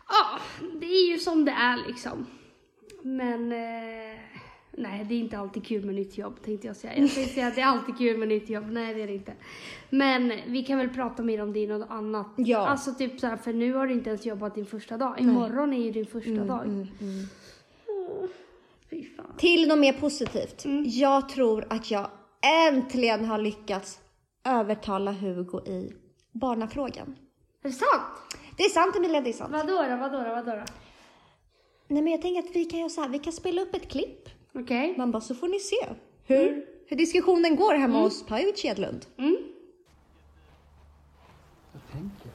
[0.10, 0.40] ja,
[0.80, 2.26] det är ju som det är liksom.
[3.02, 4.20] Men, eh,
[4.78, 6.94] nej det är inte alltid kul med nytt jobb tänkte jag säga.
[6.98, 8.72] Jag tänkte säga att det är alltid kul med nytt jobb.
[8.72, 9.34] Nej det är det inte.
[9.90, 12.28] Men vi kan väl prata mer om det i något annat.
[12.36, 12.68] Ja.
[12.68, 15.20] Alltså typ så här, för nu har du inte ens jobbat din första dag.
[15.20, 16.64] Imorgon är ju din första Mm, dag.
[16.66, 16.70] Fy
[17.06, 17.28] fan.
[19.38, 20.66] Till något mer positivt.
[20.66, 20.84] Mm.
[20.88, 22.10] Jag tror att jag
[22.68, 24.00] äntligen har lyckats
[24.44, 25.94] övertala Hugo i
[26.32, 27.16] barnafrågan.
[27.64, 28.36] Är det sant?
[28.58, 29.52] Det är sant Emilia, det är sant.
[29.52, 30.64] Vadå då, vadå då, vadå då?
[31.88, 33.90] Nej men jag tänker att vi kan göra så här, vi kan spela upp ett
[33.90, 34.30] klipp.
[34.54, 34.94] Okej.
[34.98, 35.90] Man bara, så får ni se
[36.26, 39.06] hur, hur diskussionen går hemma hos Pajovic Edlund.
[39.18, 39.38] Mm.
[41.72, 42.32] Jag tänker.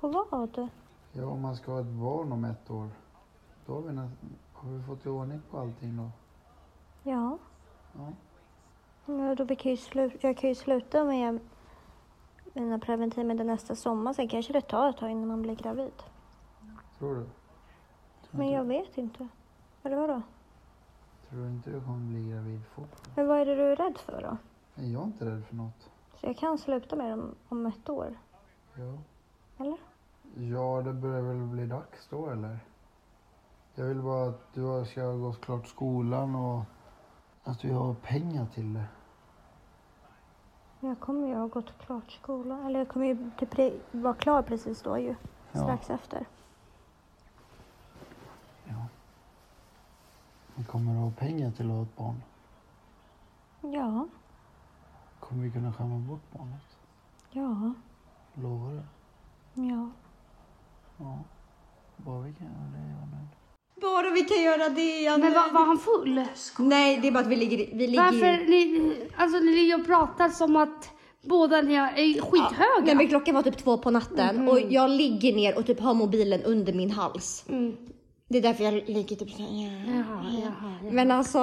[0.00, 0.68] På vad?
[1.12, 2.88] Ja, om man ska ha ett barn om ett år.
[3.66, 4.10] Då har vi, nä-
[4.64, 6.10] har vi fått i ordning på allting då.
[7.10, 7.38] Ja.
[7.92, 8.12] Ja.
[9.06, 11.38] Ja, då kan slu- jag kan ju sluta med
[12.52, 14.12] mina preventivmedel nästa sommar.
[14.12, 16.02] Sen kanske det tar ett tag innan man blir gravid.
[16.98, 17.26] Tror du?
[18.30, 19.28] Men jag vet inte.
[19.82, 20.22] Eller vadå?
[21.28, 23.16] Tror du inte du kommer bli gravid fort?
[23.16, 24.36] Men vad är det du är rädd för då?
[24.74, 25.90] Nej, jag är inte rädd för något.
[26.20, 28.16] Så jag kan sluta med dem om ett år?
[28.74, 28.98] Ja.
[29.64, 29.78] Eller?
[30.36, 32.58] Ja, det börjar väl bli dags då eller?
[33.74, 36.64] Jag vill bara att du ska gå klart skolan och
[37.44, 38.84] att vi har pengar till det.
[40.80, 42.66] Jag kommer ju ha gått klart skolan.
[42.66, 45.14] Eller jag kommer ju typ vara klar precis då ju.
[45.52, 45.62] Ja.
[45.62, 46.26] Strax efter.
[48.64, 48.86] Ja.
[50.54, 52.22] Vi kommer ha pengar till att ha ett barn.
[53.60, 54.06] Ja.
[55.20, 56.76] Kommer vi kunna skämma bort barnet?
[57.30, 57.74] Ja.
[58.34, 58.82] Lovar du?
[59.62, 59.90] Ja.
[60.98, 61.18] Ja.
[61.96, 63.28] Bara vi kan göra det, är jag nöjd.
[63.84, 65.18] Bara vi kan göra det.
[65.18, 66.24] Men var, var han full?
[66.58, 69.86] Nej, det är bara att vi ligger, vi ligger Varför ni, alltså ni ligger och
[69.86, 70.90] pratar som att
[71.22, 72.84] båda ni är skithöga?
[72.84, 75.94] Nej men klockan var typ två på natten och jag ligger ner och typ har
[75.94, 77.44] mobilen under min hals.
[77.48, 77.76] Mm.
[78.28, 79.48] Det är därför jag ligger typ såhär.
[79.48, 79.92] Ja.
[79.94, 80.92] Jaha, jaha, jaha.
[80.92, 81.40] Men alltså.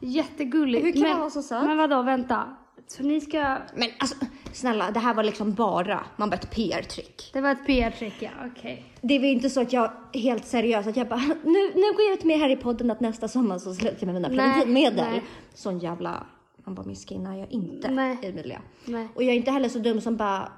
[0.00, 0.84] Jättegulligt.
[0.84, 1.64] Hur kan men, man vara så söt?
[1.64, 2.44] Men vadå, vänta.
[2.86, 3.58] Så ni ska...
[3.74, 4.16] Men alltså
[4.56, 7.30] snälla, det här var liksom bara, man bara ett PR-trick.
[7.32, 8.30] Det var ett PR-trick, ja.
[8.46, 8.84] Okej.
[9.00, 12.12] Det var inte så att jag helt seriöst att jag bara, nu, nu går jag
[12.18, 15.06] ut med här i podden att nästa sommar så slutar jag med mina preventivmedel.
[15.10, 15.22] nej.
[15.54, 16.26] Sån jävla,
[16.64, 18.18] man bara miskinna är jag inte Nej.
[18.22, 18.60] Emilia.
[18.84, 19.08] Nej.
[19.14, 20.52] Och jag är inte heller så dum som bara,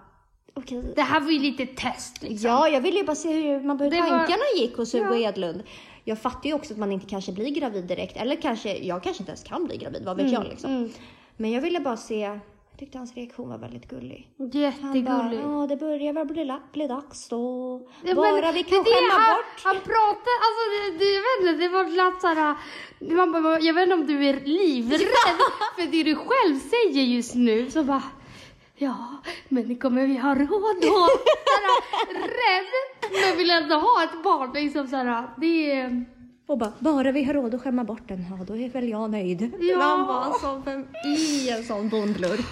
[0.54, 0.82] okej.
[0.96, 2.50] Det här var ju lite test liksom.
[2.50, 5.28] Ja, jag ville ju bara se hur, man, Det var- tankarna gick hos Hugo Ja.
[5.28, 5.62] Edlund.
[6.04, 8.16] Jag fattar ju också att man inte kanske blir gravid direkt.
[8.16, 10.70] Eller kanske, jag kanske inte ens kan bli gravid, vad vet jag liksom.
[10.70, 10.90] mm.
[11.36, 12.38] Men jag ville bara se,
[12.78, 14.30] tyckte hans reaktion var väldigt gullig.
[14.82, 17.80] Han bara, ja det börjar väl bli, bli dags då.
[18.04, 19.64] Ja, bara men vi kan skämma han, bort.
[19.64, 22.56] Han pratade, alltså det, det, jag vet inte, det var lätt såhär,
[23.16, 25.00] man bara, jag vet inte om du är livrädd
[25.76, 27.70] för det du själv säger just nu.
[27.70, 28.02] Så bara,
[28.76, 28.96] ja,
[29.48, 31.08] men kommer vi ha råd då?
[31.56, 32.72] Såhär, rädd,
[33.22, 34.52] men vill ändå ha ett barn.
[34.54, 36.15] Liksom såhär, det är...
[36.46, 39.10] Och bara, bara vi har råd att skämma bort den, ja då är väl jag
[39.10, 39.52] nöjd.
[39.60, 39.78] Ja.
[39.78, 42.46] Man var som vem i en sån bondlurk.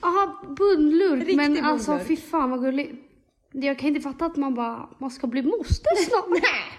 [0.00, 1.20] Aha, bundlurk.
[1.20, 2.08] Riktig men alltså bundlurk.
[2.08, 2.92] fy fan vad gulligt.
[3.52, 6.28] Jag kan inte fatta att man bara, man ska bli moster snart.
[6.28, 6.78] Nej.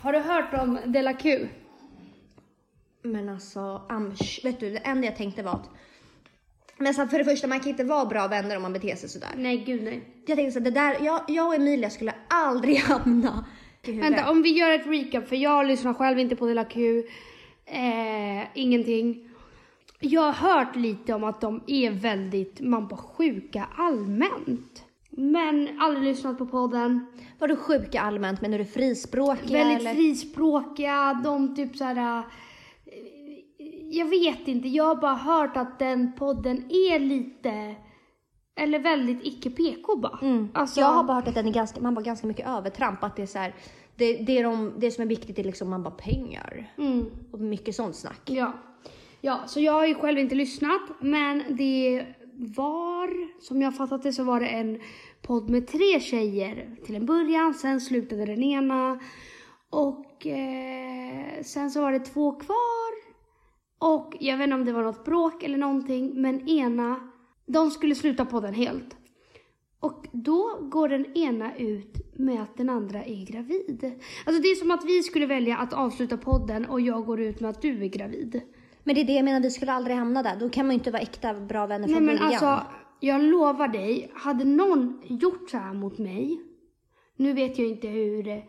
[0.00, 1.48] Har du hört om Dela Q?
[3.02, 5.70] Men alltså, amsch, vet du, det enda jag tänkte var att
[6.82, 9.08] men så för det första, man kan inte vara bra vänner om man beter sig
[9.08, 9.28] sådär.
[9.36, 10.02] Nej gud nej.
[10.26, 13.44] Jag tänkte så här, det där, jag, jag och Emilia skulle aldrig hamna.
[13.86, 17.02] Vänta, om vi gör ett recap, för jag lyssnar själv inte på Dela Q.
[17.66, 19.28] Eh, ingenting.
[20.00, 24.84] Jag har hört lite om att de är väldigt, man bara sjuka allmänt.
[25.10, 27.06] Men aldrig lyssnat på podden.
[27.38, 29.94] Var du sjuka allmänt, men är du frispråkiga Väldigt eller?
[29.94, 32.22] frispråkiga, de typ såhär...
[33.94, 37.74] Jag vet inte, jag har bara hört att den podden är lite...
[38.56, 40.18] Eller väldigt icke PK bara.
[40.22, 40.48] Mm.
[40.54, 43.16] Alltså, Jag har bara hört att den är ganska, man var ganska mycket övertramp, att
[43.16, 43.54] det är så här,
[43.96, 46.72] det, det, är de, det som är viktigt är liksom man bara pengar.
[46.78, 47.06] Mm.
[47.32, 48.20] Och mycket sånt snack.
[48.24, 48.52] Ja.
[49.20, 52.06] ja, så jag har ju själv inte lyssnat, men det
[52.56, 54.80] var, som jag fattat det, så var det en
[55.22, 59.00] podd med tre tjejer till en början, sen slutade den ena
[59.70, 62.91] och eh, sen så var det två kvar
[63.82, 67.00] och jag vet inte om det var något bråk eller någonting, men ena,
[67.46, 68.96] de skulle sluta podden helt.
[69.80, 73.92] Och då går den ena ut med att den andra är gravid.
[74.26, 77.40] Alltså det är som att vi skulle välja att avsluta podden och jag går ut
[77.40, 78.40] med att du är gravid.
[78.84, 80.36] Men det är det jag menar, vi skulle aldrig hamna där.
[80.40, 82.32] Då kan man ju inte vara äkta bra vänner Nej från men början.
[82.32, 82.66] alltså,
[83.00, 86.40] jag lovar dig, hade någon gjort så här mot mig,
[87.16, 88.42] nu vet jag inte hur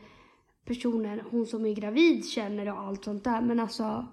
[0.66, 4.08] personen, hon som är gravid känner och allt sånt där, men alltså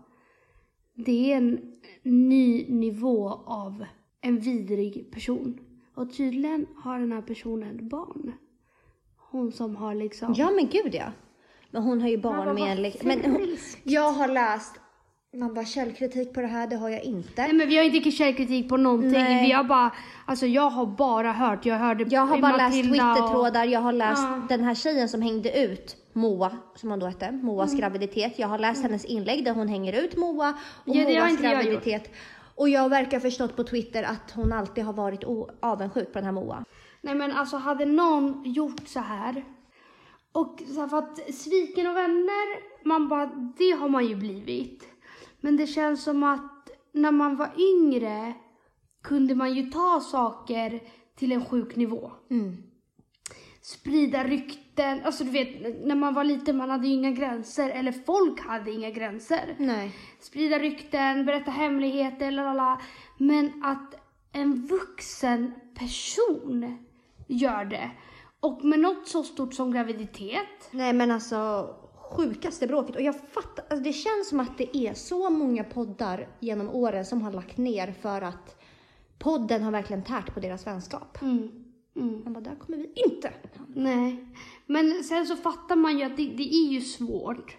[1.07, 1.61] det är en
[2.03, 3.85] ny nivå av
[4.21, 5.59] en vidrig person.
[5.95, 8.33] Och tydligen har den här personen barn.
[9.31, 10.35] Hon som har liksom...
[10.37, 11.13] Ja men gud ja.
[11.71, 12.83] Men hon har ju barn med en...
[12.83, 14.81] lik- Men hon, jag har läst,
[15.33, 17.43] man bara källkritik på det här, det har jag inte.
[17.43, 19.11] Nej men vi har inte källkritik på någonting.
[19.12, 19.47] Nej.
[19.47, 19.90] Vi har bara,
[20.27, 23.81] alltså jag har bara hört, jag hörde Jag har bara läst Matilda och- Twittertrådar, jag
[23.81, 24.43] har läst Ja.
[24.49, 27.81] den här tjejen som hängde ut Moa, som hon då hette, Moas Mm.
[27.81, 28.38] graviditet.
[28.38, 30.55] Jag har läst hennes inlägg där hon hänger ut Moa
[30.87, 32.11] och Ja, Moas graviditet.
[32.55, 35.25] Och jag verkar förstått på Twitter att hon alltid har varit
[35.61, 36.64] avundsjuk på den här Moa.
[37.01, 39.45] Nej men alltså hade någon gjort så här
[40.33, 43.27] och så här, för att sviken och vänner, man bara,
[43.59, 44.85] det har man ju blivit.
[45.40, 48.35] Men det känns som att när man var yngre
[49.03, 50.81] kunde man ju ta saker
[51.16, 52.12] till en sjuk nivå.
[52.31, 52.57] Mm.
[53.62, 57.92] Sprida rykten, alltså du vet när man var liten man hade ju inga gränser, eller
[57.92, 59.55] folk hade inga gränser.
[59.59, 59.96] Nej.
[60.20, 62.81] Sprida rykten, berätta hemligheter, lalala.
[63.18, 63.94] Men att
[64.33, 66.87] en vuxen person
[67.26, 67.90] gör det.
[68.40, 70.68] Och med något så stort som graviditet.
[70.70, 71.68] Nej men alltså
[72.11, 72.96] sjukaste bråket.
[72.96, 77.05] Och jag fattar, alltså, det känns som att det är så många poddar genom åren
[77.05, 78.62] som har lagt ner för att
[79.18, 81.23] podden har verkligen tärt på deras vänskap.
[81.23, 81.49] Mm.
[81.96, 82.23] Mm.
[82.25, 83.33] Man bara, där kommer vi inte.
[83.75, 84.27] Nej.
[84.66, 87.57] Men sen så fattar man ju att det, det är ju svårt.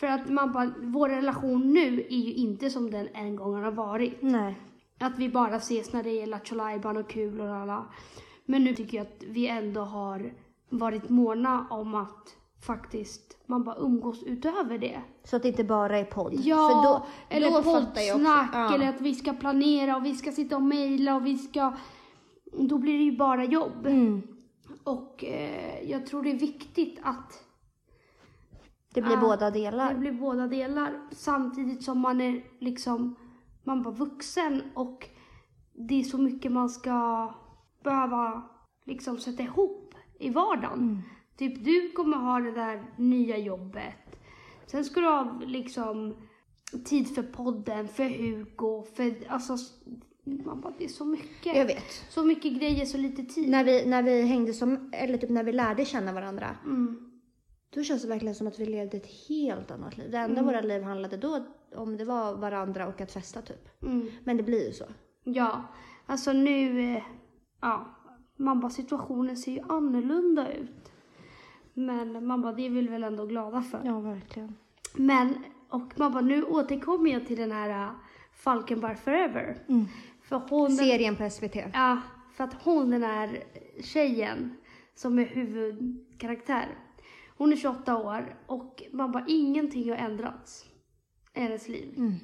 [0.00, 3.70] För att man bara, vår relation nu är ju inte som den en gång har
[3.70, 4.22] varit.
[4.22, 4.60] Nej.
[5.00, 7.86] Att vi bara ses när det är Lattjo Lajban och kul och alla.
[8.44, 10.32] Men nu tycker jag att vi ändå har
[10.70, 15.00] varit måna om att faktiskt man bara umgås utöver det.
[15.24, 16.34] Så att det inte bara är podd.
[16.34, 18.74] Ja, För då, eller då poddsnack Ja.
[18.74, 21.72] eller att vi ska planera och vi ska sitta och mejla och vi ska...
[22.58, 23.86] Då blir det ju bara jobb.
[23.86, 24.22] Mm.
[24.84, 27.44] Och eh, jag tror det är viktigt att
[28.94, 29.94] Det blir Ja, båda det delar.
[29.94, 31.00] blir båda delar.
[31.10, 33.16] Samtidigt som man är liksom,
[33.64, 35.08] man var vuxen och
[35.88, 37.30] det är så mycket man ska
[37.84, 38.42] behöva
[38.86, 40.78] liksom sätta ihop i vardagen.
[40.78, 40.98] Mm.
[41.38, 43.94] Typ du kommer ha det där nya jobbet.
[44.66, 46.16] Sen ska du ha liksom
[46.84, 49.56] tid för podden, för Hugo, för alltså
[50.44, 51.56] man bara, det är så mycket.
[51.56, 52.04] Jag vet.
[52.10, 53.48] Så mycket grejer, så lite tid.
[53.50, 56.56] När vi, när vi hängde som, eller typ när vi lärde känna varandra.
[56.64, 57.10] Mm.
[57.74, 60.10] Då känns det verkligen som att vi levde ett helt annat liv.
[60.10, 60.44] Det enda Mm.
[60.44, 63.82] våra liv handlade då om det var varandra och att festa typ.
[63.82, 64.10] Mm.
[64.24, 64.84] Men det blir ju så.
[65.24, 65.62] Ja,
[66.06, 67.02] alltså nu, eh,
[67.60, 67.96] ja,
[68.36, 70.92] man bara situationen ser ju annorlunda ut.
[71.74, 73.82] Men man bara, det är vi väl ändå glada för.
[73.84, 74.56] Ja, verkligen.
[74.94, 77.92] Men, och man bara, nu återkommer jag till den här uh,
[78.32, 79.58] Falkenberg Forever.
[79.68, 79.84] Mm.
[80.22, 81.56] För hon, Serien på SVT.
[81.72, 81.98] ja,
[82.34, 83.44] för att hon den här
[83.82, 84.56] tjejen
[84.94, 86.68] som är huvudkaraktär.
[87.36, 90.64] Hon är 28 år och man bara, ingenting har ändrats
[91.34, 91.94] i hennes liv.
[91.96, 92.14] Mm.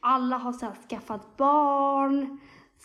[0.00, 2.40] Alla har så här, skaffat barn,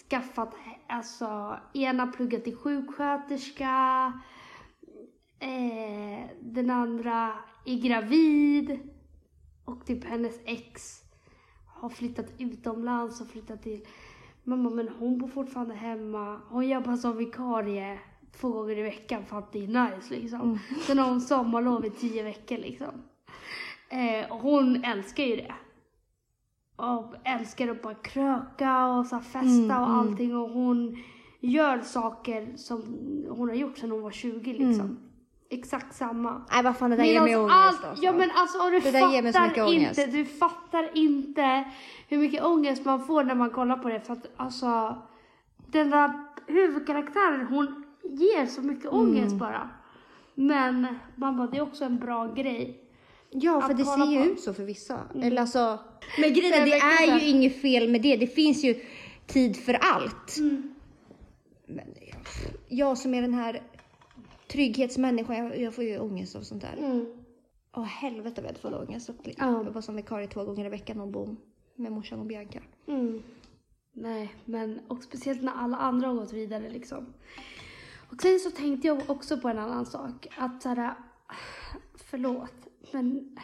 [0.10, 0.56] skaffat,
[0.88, 4.14] alltså ena pluggat till sjuksköterska,
[5.44, 7.34] eh, den andra
[7.66, 8.80] är gravid
[9.66, 11.04] och typ hennes ex
[11.68, 13.86] har flyttat utomlands och flyttat till
[14.44, 16.42] Mamma men hon bor fortfarande hemma.
[16.50, 18.00] Hon jobbar som vikarie
[18.38, 20.60] två gånger i veckan för att det är nice liksom.
[20.88, 23.04] Sen har hon sommarlov i tio veckor liksom.
[23.90, 25.54] Eh, och hon älskar ju det.
[26.76, 30.38] Och älskar att bara kröka och så festa och allting.
[30.38, 30.98] Och hon
[31.40, 32.82] gör saker som
[33.30, 34.98] hon har gjort sedan hon var 20 liksom.
[35.50, 36.42] Exakt samma.
[36.52, 38.04] Nej, vad fan, det där ger Medans mig ångest allt, alltså.
[38.06, 38.92] Ja men alltså och du Det
[39.34, 41.64] fattar inte, du fattar inte
[42.08, 45.02] hur mycket ångest man får när man kollar på det för att alltså
[45.58, 46.14] den där
[46.48, 49.00] huvudkaraktären hon ger så mycket Mm.
[49.00, 49.70] ångest bara.
[50.36, 52.80] Men man bara, det är också en bra grej.
[53.30, 54.26] Ja, för det ser ju på.
[54.26, 55.00] ut så för vissa.
[55.22, 55.80] Eller alltså,
[56.20, 58.16] men grejen är, det är ju inget fel med det.
[58.16, 58.76] Det finns ju
[59.28, 60.38] tid för allt.
[60.38, 60.74] Mm.
[61.66, 61.86] Men
[62.68, 63.62] jag som är den här
[64.48, 66.78] trygghetsmänniskan, jag, jag får ju ångest av sånt där.
[66.78, 67.06] Mm.
[67.76, 68.92] Åh helvete vad jag.
[68.94, 69.64] Jag stod- Ja.
[69.64, 71.38] Jag var som vikarie två gånger i veckan och bom
[71.76, 72.60] med morsan och Bianca.
[72.88, 73.24] Mm.
[73.94, 77.14] Nej, men och speciellt när alla andra har gått vidare liksom.
[78.12, 80.28] Och sen så tänkte jag också på en annan sak.
[80.38, 80.94] Att såhär,
[81.96, 83.38] förlåt, men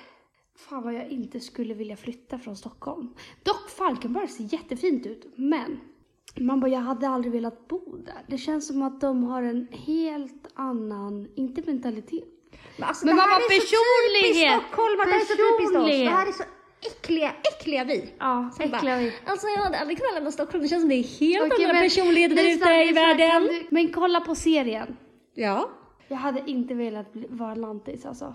[0.56, 3.14] fan vad jag inte skulle vilja flytta från Stockholm.
[3.44, 5.80] Dock Falkenberg ser jättefint ut, men
[6.40, 8.26] man bara, jag hade aldrig velat bo där.
[8.28, 12.24] Det känns som att de har en helt annan, inte mentalitet.
[12.78, 14.34] Men, alltså, Men det här mamma, är så personlighet!
[14.34, 15.88] typiskt Stockholmare, det här är så typiskt oss.
[15.88, 16.44] Det här är så
[16.82, 18.14] äckliga, äckliga vi.
[18.20, 19.14] Ja, bara, äckliga vi.
[19.26, 21.82] Alltså jag hade aldrig kunnat lämna Stockholm, det känns som det är helt Okej, andra
[21.82, 23.50] personligheter där ute i världen.
[23.70, 24.98] Men kolla på serien.
[25.34, 25.70] Ja.
[26.08, 28.34] Jag hade inte velat bli, vara lantis alltså.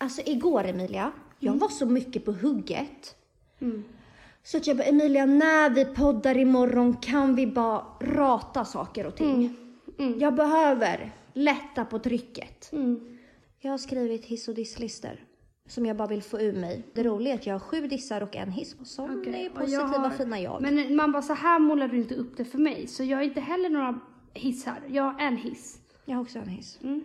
[0.00, 3.16] Alltså igår Emilia, jag var så mycket på hugget.
[3.60, 3.84] Mm.
[4.42, 9.16] Så att jag bara, Emilia när vi poddar imorgon kan vi bara rata saker och
[9.16, 9.56] ting.
[9.98, 10.18] Mm.
[10.20, 12.72] Jag behöver lätta på trycket.
[12.72, 13.18] Mm.
[13.58, 15.24] Jag har skrivit hiss och disslistor
[15.68, 16.82] som jag bara vill få ur mig.
[16.94, 19.80] Det roliga är att jag har sju dissar och en hiss som Okej, är positiva,
[19.82, 20.62] jag har- fina jag.
[20.62, 22.86] Men man bara, så här målar du inte upp det för mig.
[22.86, 24.00] Så jag har inte heller några
[24.34, 24.82] hissar.
[24.88, 25.78] Jag har en hiss.
[26.04, 26.78] Jag har också en hiss.
[26.82, 27.02] Mm.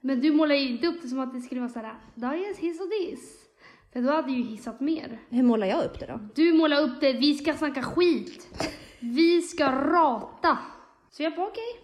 [0.00, 2.80] Men du målar ju inte upp det som att det skulle vara såhär, dagens hiss
[2.80, 3.46] och diss.
[3.92, 5.20] För då hade ju hissat mer.
[5.28, 6.20] Hur målar jag upp det då?
[6.34, 8.48] Du målar upp det, vi ska snacka skit.
[9.00, 10.58] Vi ska rata.
[11.10, 11.80] Så jag bara okej,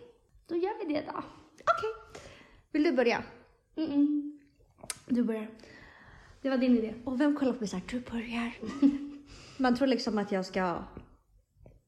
[0.48, 1.18] då gör vi det då.
[1.52, 2.20] Okej.
[2.72, 3.22] Vill du börja?
[3.76, 4.38] Mm-mm.
[5.06, 5.50] Du börjar.
[6.42, 6.94] Det var din idé.
[7.04, 8.52] Och vem kollar på mig såhär, du börjar.
[9.62, 10.78] Man tror liksom att jag ska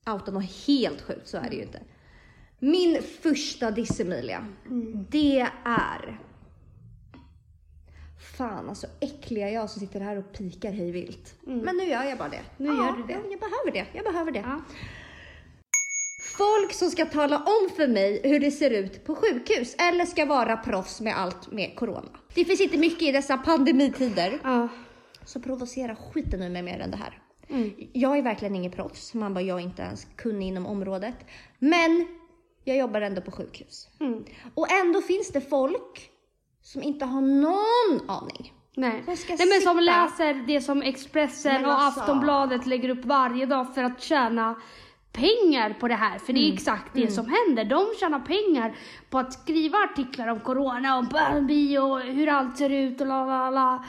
[0.07, 1.81] outa något helt sjukt, så är det ju inte.
[2.59, 4.47] Min första diss Emilia,
[5.11, 6.21] det är...
[8.38, 11.35] Fan alltså äckliga jag som sitter här och pikar hej vilt.
[11.47, 12.42] Men nu gör jag bara det.
[12.57, 13.12] Nu gör du det.
[13.12, 14.38] Jag, jag behöver det, jag behöver det.
[14.38, 14.61] Ja.
[16.38, 20.27] Folk som ska tala om för mig hur det ser ut på sjukhus eller ska
[20.27, 22.09] vara proffs med allt med corona.
[22.35, 24.68] Det finns inte mycket i dessa pandemitider Ja.
[25.25, 27.23] så provocera skiten ur mig mer än det här.
[27.49, 27.71] Mm.
[27.92, 31.14] Jag är verkligen ingen proffs, man bara jag är inte ens kunnig inom området.
[31.59, 32.07] Men
[32.68, 33.88] jag jobbar ändå på sjukhus.
[34.00, 34.24] Mm.
[34.54, 36.11] Och ändå finns det folk
[36.62, 38.52] som inte har någon aning.
[38.76, 39.02] Nej.
[39.07, 43.83] Nej men som läser det som Expressen och alltså- Aftonbladet lägger upp varje dag för
[43.85, 44.54] att tjäna
[45.12, 46.18] pengar på det här.
[46.18, 46.50] För det Mm.
[46.50, 47.64] är exakt det som händer.
[47.64, 48.76] De tjänar pengar
[49.11, 53.24] på att skriva artiklar om corona och Barbie och hur allt ser ut och la
[53.26, 53.85] la la.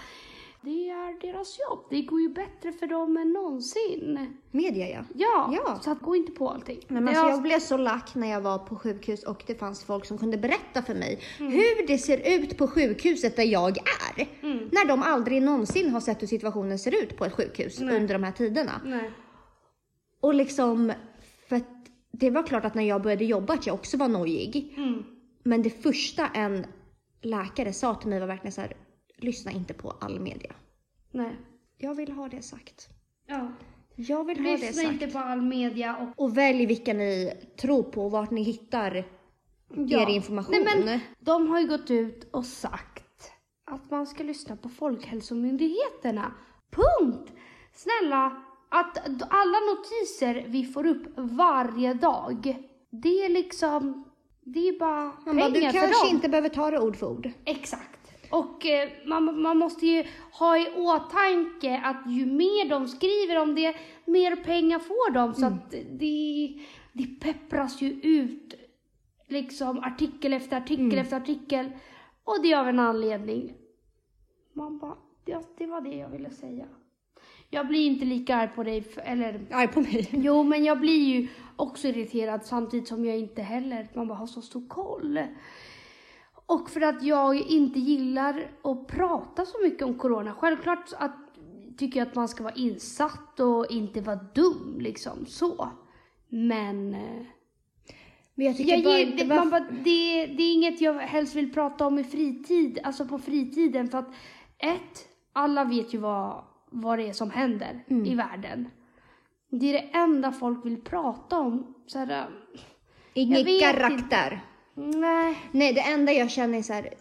[0.62, 1.86] Det är deras jobb.
[1.90, 4.34] Det går ju bättre för dem än någonsin.
[4.52, 5.04] Media ja.
[5.16, 5.80] Ja, Ja.
[5.82, 6.80] så att gå inte på allting.
[6.88, 9.84] Men alltså, har- jag blev så lack när jag var på sjukhus och det fanns
[9.84, 11.52] folk som kunde berätta för mig Mm.
[11.52, 13.78] hur det ser ut på sjukhuset där jag
[14.18, 14.28] är.
[14.42, 14.58] Mm.
[14.72, 18.24] När de aldrig någonsin har sett hur situationen ser ut på ett sjukhus under de
[18.24, 18.82] här tiderna.
[18.86, 19.12] Nej.
[20.22, 20.94] Och liksom,
[21.50, 21.68] för att
[22.12, 24.74] det var klart att när jag började jobba att jag också var nojig.
[24.78, 25.04] Mm.
[25.44, 26.66] Men det första en
[27.22, 28.74] läkare sa till mig var verkligen så här,
[29.24, 30.52] lyssna inte på all media.
[31.12, 31.36] Nej.
[31.78, 32.90] Jag vill ha det sagt.
[33.28, 33.52] Ja.
[33.96, 34.94] Jag vill ha det Lyssna sagt.
[34.94, 38.96] inte på all media och Och välj vilka ni tror på och vart ni hittar
[38.96, 40.56] er information.
[40.66, 43.32] Nej, men de har ju gått ut och sagt
[43.66, 46.32] att man ska lyssna på Folkhälsomyndigheterna.
[46.72, 47.34] Punkt!
[47.74, 48.98] Snälla, att
[49.30, 52.56] alla notiser vi får upp varje dag,
[52.90, 54.04] det är liksom,
[54.42, 56.16] det är bara Man pengar bara, du för kanske dem.
[56.16, 57.32] inte behöver ta det ord för ord.
[57.46, 57.99] Exakt.
[58.32, 63.56] Och eh, man, man måste ju ha i åtanke att ju mer de skriver om
[63.56, 65.34] det, mer pengar får de.
[65.34, 66.60] Så att det,
[66.94, 68.54] det peppras ju ut
[69.28, 71.72] liksom artikel efter artikel efter artikel.
[72.24, 73.54] Och det av en anledning.
[74.54, 76.66] Man bara, det, det var det jag ville säga.
[77.50, 80.10] Jag blir inte lika arg på dig, eller Arg på mig.
[80.12, 84.28] Jo, men jag blir ju också irriterad samtidigt som jag inte heller, man bara har
[84.28, 85.20] så stor koll.
[86.50, 90.34] Och för att jag inte gillar att prata så mycket om corona.
[90.34, 91.16] Självklart att,
[91.78, 95.70] tycker jag att man ska vara insatt och inte vara dum liksom så.
[96.30, 97.26] Men eh,
[98.36, 100.94] Men jag tycker jag bara ger, inte det, man bara, det, det är inget jag
[100.94, 103.88] helst vill prata om i fritid, alltså på fritiden.
[103.88, 104.10] För att
[104.58, 108.06] ett, alla vet ju vad, vad det är som händer Mm.
[108.06, 108.70] i världen.
[109.52, 111.76] Det är det enda folk vill prata om.
[111.88, 112.30] Så här, Jag
[113.14, 114.42] Ingen karaktär.
[114.80, 115.38] Nej.
[115.52, 116.94] Nej, det enda jag känner är så här,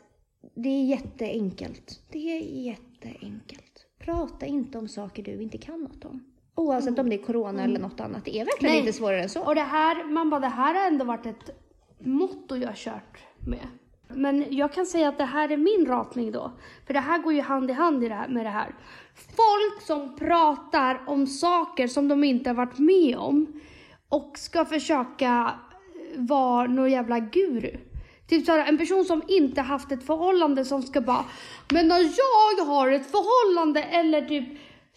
[0.54, 2.00] det är jätteenkelt.
[2.10, 3.86] Det är jätteenkelt.
[3.98, 6.24] Prata inte om saker du inte kan något om.
[6.54, 8.24] Oavsett om det är corona eller något annat.
[8.24, 8.80] Det är verkligen Nej.
[8.80, 9.44] inte svårare än så.
[9.44, 11.50] Och det här, man bara, det här har ändå varit ett
[11.98, 13.68] motto jag har kört med.
[14.08, 16.52] Men jag kan säga att det här är min ratning då.
[16.86, 18.74] För det här går ju hand i hand i det här, med det här.
[19.14, 23.60] Folk som pratar om saker som de inte har varit med om
[24.08, 25.54] och ska försöka
[26.18, 27.76] vara någon jävla guru.
[28.28, 31.24] Typ såhär, en person som inte haft ett förhållande som ska bara
[31.72, 34.48] Men när jag har ett förhållande eller typ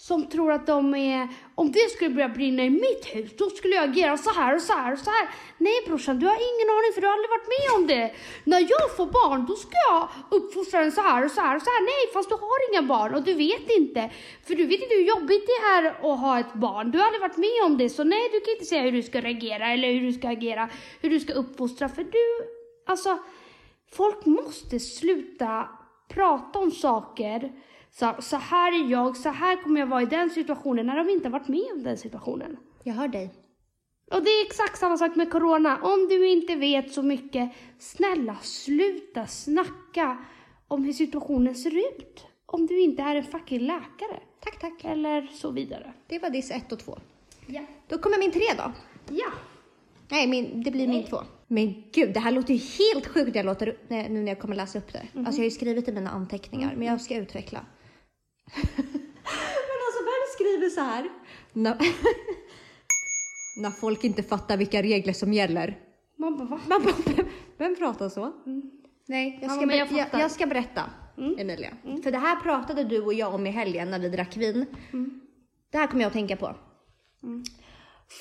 [0.07, 3.75] som tror att de är, om det skulle börja brinna i mitt hus, då skulle
[3.75, 5.29] jag agera så här och så här och så här.
[5.57, 8.15] Nej brorsan, du har ingen aning för du har aldrig varit med om det.
[8.43, 11.61] När jag får barn, då ska jag uppfostra den så här och så här och
[11.61, 11.81] så här.
[11.81, 14.11] Nej, fast du har inga barn och du vet inte.
[14.45, 16.91] För du vet inte hur jobbigt det är att ha ett barn.
[16.91, 19.03] Du har aldrig varit med om det, så nej, du kan inte säga hur du
[19.03, 20.69] ska reagera eller hur du ska agera,
[21.01, 21.89] hur du ska uppfostra.
[21.89, 22.27] För du,
[22.85, 23.17] alltså,
[23.91, 25.69] folk måste sluta
[26.07, 27.51] prata om saker
[27.91, 31.09] så, så här är jag, så här kommer jag vara i den situationen när de
[31.09, 32.57] inte varit med om den situationen.
[32.83, 33.33] Jag hör dig.
[34.11, 35.79] Och det är exakt samma sak med corona.
[35.81, 40.17] Om du inte vet så mycket, snälla sluta snacka
[40.67, 42.25] om hur situationen ser ut.
[42.45, 44.19] Om du inte är en fucking läkare.
[44.39, 44.83] Tack, tack.
[44.83, 45.93] Eller så vidare.
[46.07, 46.99] Det var diss 1 och 2.
[47.47, 47.61] Ja.
[47.87, 48.71] Då kommer min tre då.
[49.15, 49.31] Ja.
[50.09, 51.17] Nej, min, det blir min två.
[51.47, 54.79] Men gud, det här låter ju helt sjukt jag låter nu när jag kommer läsa
[54.79, 54.99] upp det.
[54.99, 57.65] Alltså jag har ju skrivit i mina anteckningar, men jag ska utveckla.
[59.67, 61.09] men alltså vem skriver så här?
[61.53, 61.77] När,
[63.61, 65.79] när folk inte fattar vilka regler som gäller.
[66.17, 66.59] Man bara, va?
[66.67, 67.25] Man bara, vem,
[67.57, 68.31] vem pratar så?
[69.07, 70.81] Nej, jag Ja, ska, men jag jag, jag ska berätta,
[71.37, 71.69] Emilia.
[72.03, 74.65] För det här pratade du och jag om i helgen när vi drack vin.
[75.71, 76.55] Det här kommer jag att tänka på.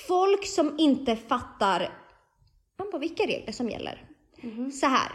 [0.07, 1.89] Folk som inte fattar
[2.77, 4.07] man bara, vilka regler som gäller.
[4.81, 5.11] Så här,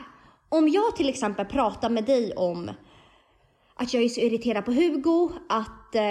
[0.48, 2.70] om jag till exempel pratar med dig om
[3.78, 5.94] att jag är så irriterad på Hugo, att...
[5.94, 6.02] Eh,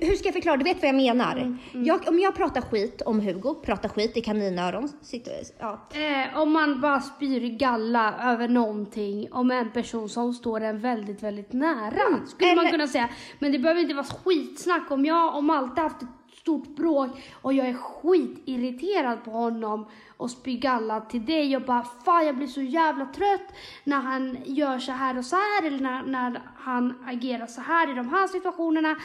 [0.00, 0.56] hur ska jag förklara?
[0.56, 1.56] Du vet vad jag menar.
[1.72, 6.52] Jag, om jag pratar skit om Hugo, pratar skit i kaninöron, sitter, ja, Eh, om
[6.52, 12.26] man bara spyr galla över någonting om en person som står en väldigt, väldigt nära.
[12.26, 13.08] skulle man eller- kunna säga.
[13.38, 14.90] Men det behöver inte vara skitsnack.
[14.90, 16.08] Om jag om Malte haft ett
[16.40, 17.10] stort bråk
[17.42, 19.86] och jag är skitirriterad på honom
[20.16, 24.38] och spyr galla till dig och bara fan jag blir så jävla trött när han
[24.44, 28.08] gör så här och så här eller när, när han agerar så här i de
[28.08, 28.96] här situationerna.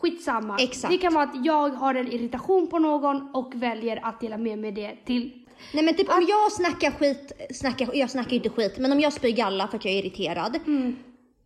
[0.00, 0.56] Skitsamma.
[0.58, 0.92] Exakt.
[0.92, 4.58] Det kan vara att jag har en irritation på någon och väljer att dela med
[4.58, 8.50] mig det till Nej men typ om jag snackar skit, snackar, jag snackar ju inte
[8.50, 10.58] skit, men om jag spyr galla för att jag är irriterad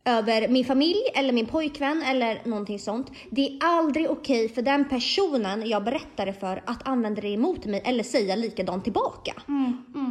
[0.06, 3.10] över min familj eller min pojkvän eller någonting sånt.
[3.30, 7.66] Det är aldrig okej för den personen jag berättar det för att använda det emot
[7.66, 9.32] mig eller säga likadant tillbaka.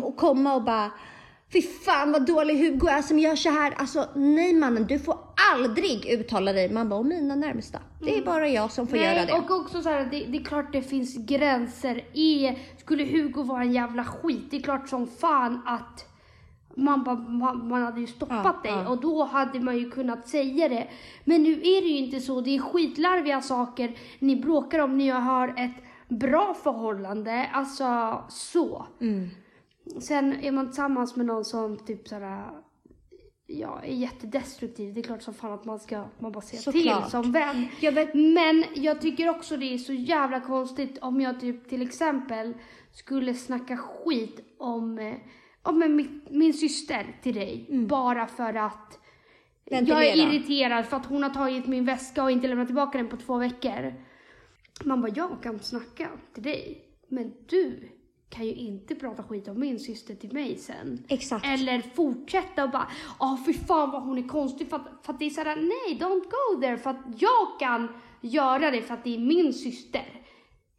[0.04, 0.92] Och komma och bara
[1.54, 3.74] Fy fan vad dålig Hugo är som gör så här.
[3.78, 5.18] Alltså nej mannen, du får
[5.54, 6.70] aldrig uttala dig.
[6.70, 7.80] Man bara, och mina närmsta.
[8.02, 9.34] Det är bara jag som får göra det.
[9.34, 11.96] och också så här, det, det är klart det finns gränser.
[12.14, 16.06] I, skulle Hugo vara en jävla skit, det är klart som fan att
[16.76, 18.90] man, bara, man, man hade ju stoppat Ja, dig ja.
[18.90, 20.88] och då hade man ju kunnat säga det.
[21.24, 25.10] Men nu är det ju inte så, det är skitlarviga saker ni bråkar om, ni
[25.10, 28.86] har ett bra förhållande, alltså så.
[29.02, 29.30] Mm.
[30.02, 32.52] Sen är man tillsammans med någon som typ såhär,
[33.48, 34.94] ja, är jättedestruktiv.
[34.94, 37.68] Det är klart som fan att man ska, man bara säga till som vän.
[37.80, 41.82] Jag vet, Men jag tycker också det är så jävla konstigt om jag typ till
[41.82, 42.54] exempel
[42.92, 45.16] skulle snacka skit om,
[45.66, 47.68] eh, om en, min, min syster till dig.
[47.88, 49.00] Bara för att
[49.66, 50.34] jag är Ventilera.
[50.34, 53.38] irriterad för att hon har tagit min väska och inte lämnat tillbaka den på två
[53.38, 53.94] veckor.
[54.84, 56.82] Man bara, jag kan snacka till dig.
[57.08, 57.90] Men du
[58.30, 61.06] kan ju inte prata skit om min syster till mig sen.
[61.08, 61.46] Exakt.
[61.46, 62.88] Eller fortsätta och bara,
[63.20, 64.70] ja fy fan vad hon är konstig.
[64.70, 66.78] För att, för att det är såhär, nej don't go there.
[66.78, 67.88] För att jag kan
[68.22, 70.22] göra det för att det är min syster.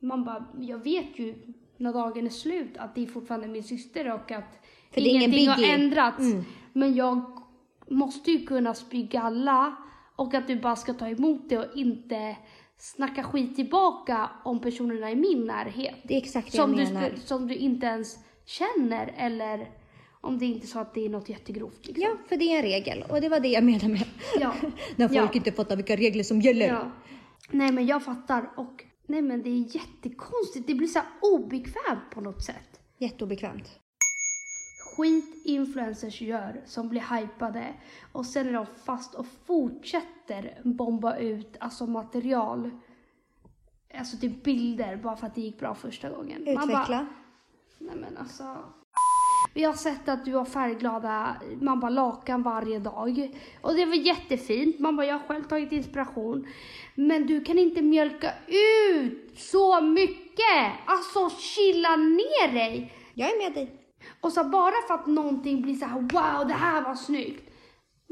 [0.01, 4.13] Man bara, jag vet ju när dagen är slut att det är fortfarande min syster
[4.13, 4.66] och att
[4.97, 5.75] För det är ingen ingenting har biggie.
[5.75, 6.19] ändrats.
[6.21, 6.45] Mm.
[6.73, 7.21] Men jag
[7.91, 9.77] måste ju kunna spy galla
[10.17, 12.37] och att du bara ska ta emot det och inte
[12.79, 15.95] snacka skit tillbaka om personerna i min närhet.
[16.05, 17.11] det är exakt det Som jag du, menar.
[17.17, 18.17] som du inte ens
[18.47, 19.71] känner eller
[20.21, 21.87] om det inte är så att det är något jättegrovt.
[21.87, 22.03] Liksom.
[22.03, 24.05] Ja, för det är en regel och det var det jag menade med
[24.41, 24.55] Ja.
[24.97, 25.39] när folk Ja.
[25.39, 26.67] inte fattar vilka regler som gäller.
[26.69, 26.91] ja.
[27.51, 30.67] Nej men jag fattar och nej men det är jättekonstigt.
[30.67, 32.81] Det blir så här obekvämt på något sätt.
[32.99, 33.79] Jätteobekvämt.
[34.97, 37.75] Skit influencers gör som blir hypade
[38.13, 42.71] och sen är de fast och fortsätter bomba ut alltså material,
[43.99, 46.45] alltså typ bilder bara för att det gick bra första gången.
[46.45, 47.07] Bara, Utveckla.
[47.79, 48.57] nej men alltså.
[49.55, 53.39] Vi har sett att du har färgglada, man bara lakan varje dag.
[53.61, 56.47] Och det var jättefint, man bara jag har själv tagit inspiration.
[56.95, 60.73] Men du kan inte mjölka ut så mycket!
[60.87, 62.93] Alltså chilla ner dig!
[63.15, 63.76] Jag är med dig.
[64.27, 67.51] Och så bara för att någonting blir så här, wow, det här var snyggt.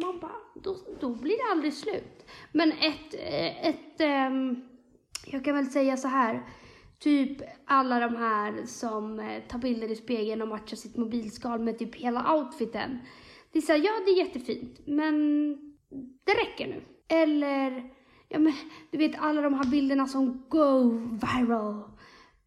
[0.03, 2.27] Man bara, då, då blir det aldrig slut.
[2.53, 4.57] Men ett, eh, ett, ehm,
[5.27, 6.43] jag kan väl säga så här.
[6.99, 11.79] Typ alla de här som eh, tar bilder i spegeln och matchar sitt mobilskal med
[11.79, 12.99] typ hela outfiten.
[13.53, 15.15] Det är såhär, ja det är jättefint, men
[16.25, 16.83] det räcker nu.
[17.09, 17.91] Eller,
[18.29, 18.53] ja men
[18.91, 20.91] du vet alla de här bilderna som go
[21.23, 21.83] viral.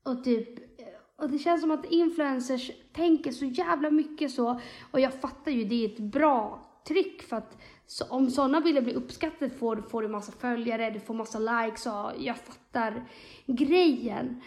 [0.03, 4.61] Och typ, eh, och det känns som att influencers tänker så jävla mycket så.
[4.91, 8.81] Och jag fattar ju, det är ett bra trick för att så om sådana bilder
[8.81, 13.09] blir uppskattade får, får du massa följare, du får massa likes och jag fattar
[13.45, 14.41] grejen.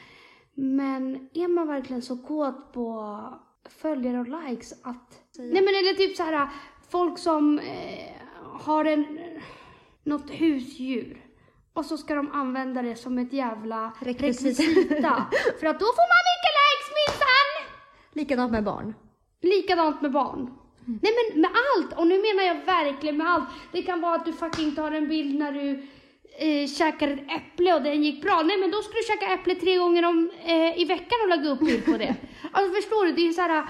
[0.55, 3.19] Men är man verkligen så kåt på
[3.69, 5.23] följare och likes att...
[5.39, 6.49] Nej men eller typ så här
[6.89, 8.13] folk som eh,
[8.61, 9.19] har en,
[10.05, 11.25] något husdjur
[11.73, 14.59] och så ska de använda det som ett jävla Rekvisit.
[14.59, 15.27] rekvisita.
[15.61, 16.60] för att då får man minsann!
[18.15, 18.95] Likadant med barn.
[19.43, 20.51] Likadant med barn.
[21.03, 23.49] Nej men med allt, och nu menar jag verkligen med allt.
[23.73, 25.83] Det kan vara att du fucking tar en bild när du
[26.39, 28.43] eh, käkar ett äpple och den gick bra.
[28.43, 31.51] Nej men då ska du käka äpple tre gånger om, eh, i veckan och lägga
[31.51, 32.15] upp bild på det.
[32.53, 33.67] Alltså förstår du, det är så här.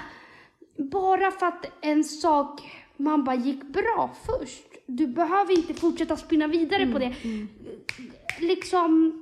[0.93, 2.61] Bara för att en sak
[2.97, 4.65] man bara gick bra först.
[4.87, 7.15] Du behöver inte fortsätta spinna vidare på det.
[8.41, 9.13] Liksom,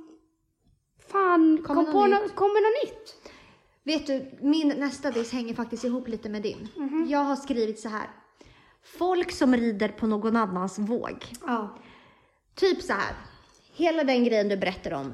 [1.11, 2.21] fan, Kommer kom något på nytt.
[2.21, 3.15] något, kommer något nytt.
[3.89, 6.67] Vet du, min nästa diss hänger faktiskt ihop lite med din.
[7.09, 8.09] Jag har skrivit så här.
[8.83, 11.25] Folk som rider på någon annans våg.
[11.47, 11.77] Ja.
[12.55, 13.15] Typ så här.
[13.73, 15.13] Hela den grejen du berättar om.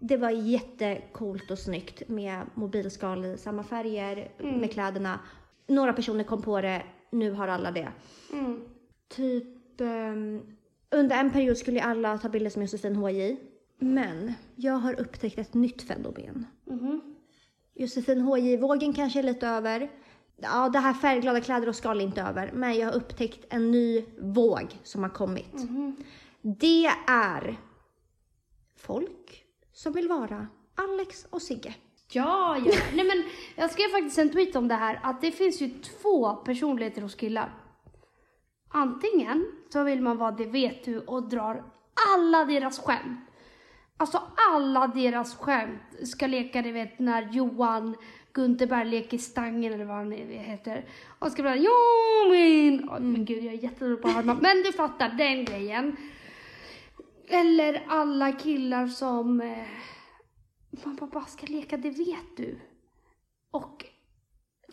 [0.00, 4.30] Det var jättecoolt och snyggt med mobilskal i samma färger
[4.60, 5.20] med kläderna.
[5.66, 7.88] Några personer kom på det, nu har alla det.
[8.32, 8.60] Mm.
[9.08, 10.40] Typ ehm,
[10.90, 13.36] under en period skulle alla ta bilder som Josefin HJ.
[13.78, 16.46] Men jag har upptäckt ett nytt fenomen.
[16.64, 17.11] Mhm.
[17.74, 19.90] Josefin HJ-vågen kanske är lite över.
[20.36, 22.50] Ja, det här färgglada kläder och skal är inte över.
[22.52, 25.54] Men jag har upptäckt en ny våg som har kommit.
[26.42, 27.56] Det är
[28.76, 31.74] folk som vill vara Alex och Sigge.
[32.12, 32.72] Ja, ja.
[32.94, 33.24] Nej men
[33.56, 37.14] jag skrev faktiskt en tweet om det här, att det finns ju två personligheter hos
[37.14, 37.54] killar.
[38.68, 41.64] Antingen så vill man vara det vet du och drar
[42.16, 43.20] alla deras skämt.
[43.96, 44.22] Alltså
[44.52, 47.96] alla deras skämt ska leka, du vet när Johan
[48.32, 50.88] Gunterberg leker stangen eller vad han heter.
[51.18, 51.70] Och ska bli ja
[52.30, 54.34] men, oh, men gud jag är jättedålig på att härma.
[54.34, 55.96] Men du fattar den grejen.
[57.28, 59.66] Eller alla killar som eh,
[60.84, 62.60] man bara, bara ska leka, det vet du.
[63.50, 63.84] Och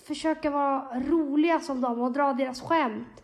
[0.08, 3.24] försöka vara roliga som dem och dra deras skämt.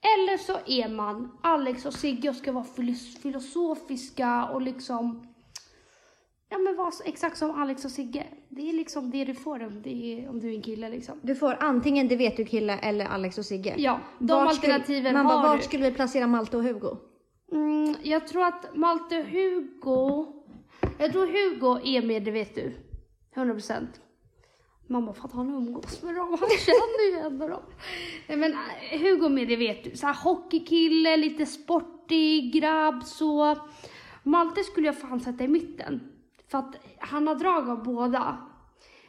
[0.00, 5.33] Eller så är man Alex och Sigge och ska vara filos- filosofiska och liksom
[6.54, 8.26] Ja men vara så- exakt som Alex och Sigge.
[8.48, 11.14] Det är liksom det du får om, är, om du är en kille liksom.
[11.22, 13.74] Du får antingen det vet du kille eller Alex och Sigge.
[13.78, 15.64] Ja, de Vart skulle- alternativen man bara, har vart du.
[15.64, 16.96] skulle vi placera Malte och Hugo?
[17.52, 20.26] Mm, jag tror att Malte och Hugo...
[20.98, 22.72] Jag tror Hugo är med, det vet du.
[23.36, 24.00] 100 procent.
[24.88, 27.62] Mamma för att han umgås med dem, han känner ju ändå dem.
[28.28, 29.96] Nej, Men äh, Hugo med, det vet du.
[29.96, 33.56] Så här hockeykille, lite sportig grabb så.
[34.22, 36.00] Malte skulle jag fan sätta i mitten.
[36.48, 38.38] För att han har drag av båda.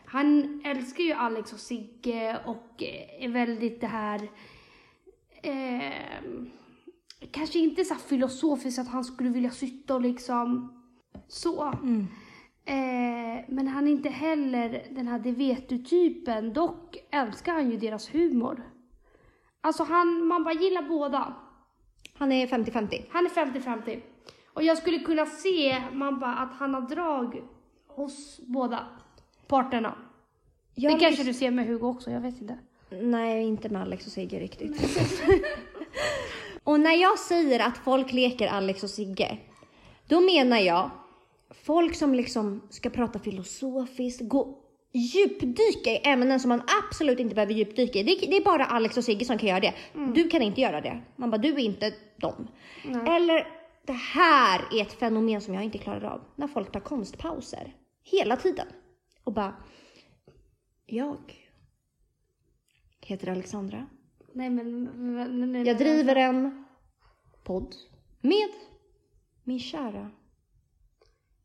[0.05, 4.29] Han älskar ju Alex och Sigge och eh, är väldigt det här...
[5.43, 5.93] Eh,
[7.31, 10.73] kanske inte så filosofiskt att han skulle vilja sitta och liksom
[11.27, 11.63] så.
[12.65, 16.53] Eh, men han är inte heller den här det vet du-typen.
[16.53, 18.63] Dock älskar han ju deras humor.
[19.61, 21.33] Alltså han, man bara gillar båda.
[22.13, 23.05] Han är 50-50.
[23.09, 24.01] Han är 50-50.
[24.55, 27.43] Och jag skulle kunna se, man bara, att han har drag
[27.87, 28.87] hos båda
[29.47, 29.95] parterna.
[30.75, 32.57] Jag det kanske du ser med Hugo också, jag vet inte.
[32.89, 34.81] Nej, inte med Alex och Sigge riktigt.
[36.63, 39.37] och när jag säger att folk leker Alex och Sigge,
[40.07, 40.89] då menar jag
[41.65, 44.57] folk som liksom ska prata filosofiskt, gå
[44.93, 48.03] djupdyka i ämnen som man absolut inte behöver djupdyka i.
[48.03, 49.73] Det, det är bara Alex och Sigge som kan göra det.
[50.13, 51.01] Du kan inte göra det.
[51.15, 52.47] Man bara, du är inte dem.
[53.07, 53.47] Eller,
[53.85, 56.21] det här är ett fenomen som jag inte klarar av.
[56.35, 57.75] När folk tar konstpauser.
[58.03, 58.67] Hela tiden.
[59.23, 59.55] Och bara,
[60.85, 61.33] jag
[63.01, 63.87] heter Alexandra.
[64.33, 64.83] Nej men...
[64.83, 66.65] men, men, Jag driver en
[67.43, 67.75] podd
[68.21, 68.49] med
[69.43, 70.11] min kära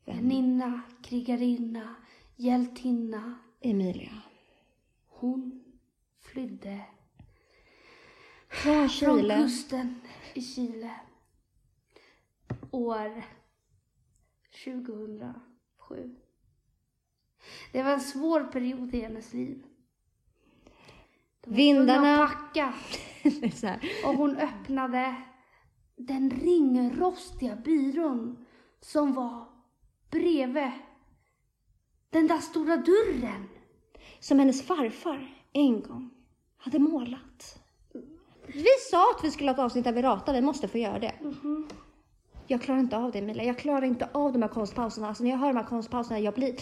[0.04, 1.94] Väninna, krigarinna,
[2.36, 3.38] hjältinna.
[3.60, 4.22] Emilia.
[5.06, 5.64] Hon
[6.20, 6.80] flydde
[8.48, 9.36] Från från Chile.
[9.36, 10.00] kusten
[10.34, 10.90] i Chile.
[12.70, 13.24] År
[14.64, 16.16] 2007.
[17.72, 19.62] Det var en svår period i hennes liv.
[21.46, 22.74] Vindarna- packa
[24.04, 25.14] och hon öppnade
[25.96, 28.46] den ringrostiga byrån
[28.80, 29.44] som var
[30.10, 30.70] bredvid
[32.10, 33.48] Den där stora dörren.
[34.20, 36.10] Som hennes farfar en gång
[36.56, 37.58] hade målat.
[38.46, 40.98] Vi sa att vi skulle ha ett avsnitt där vi ratar, vi måste få göra
[40.98, 41.14] det.
[42.50, 45.08] Jag klarar inte av det Emilia, jag klarar inte av de här konstpauserna.
[45.08, 46.54] Alltså när jag hör de här konstpauserna, jag blir...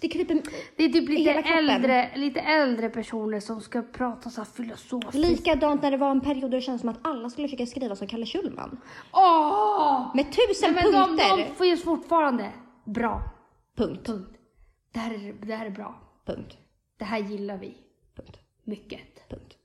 [0.00, 0.42] Det kryper...
[0.76, 1.74] Det är typ lite hela kroppen.
[1.74, 5.14] äldre, lite äldre personer som ska prata så här filosofiskt.
[5.14, 7.96] Likadant när det var en period där det kändes som att alla skulle försöka skriva
[7.96, 8.80] som Kalle Schulman.
[9.12, 10.16] Åh!
[10.16, 11.36] Med tusen Nej, men de, punkter.
[11.36, 12.52] de finns fortfarande.
[12.84, 13.22] Bra.
[13.76, 14.06] Punkt.
[14.06, 14.38] Punkt.
[14.92, 15.94] Det här, är, det här är bra.
[16.26, 16.56] Punkt.
[16.98, 17.76] Det här gillar vi.
[18.16, 18.38] Punkt.
[18.64, 19.28] Mycket.
[19.30, 19.56] Punkt.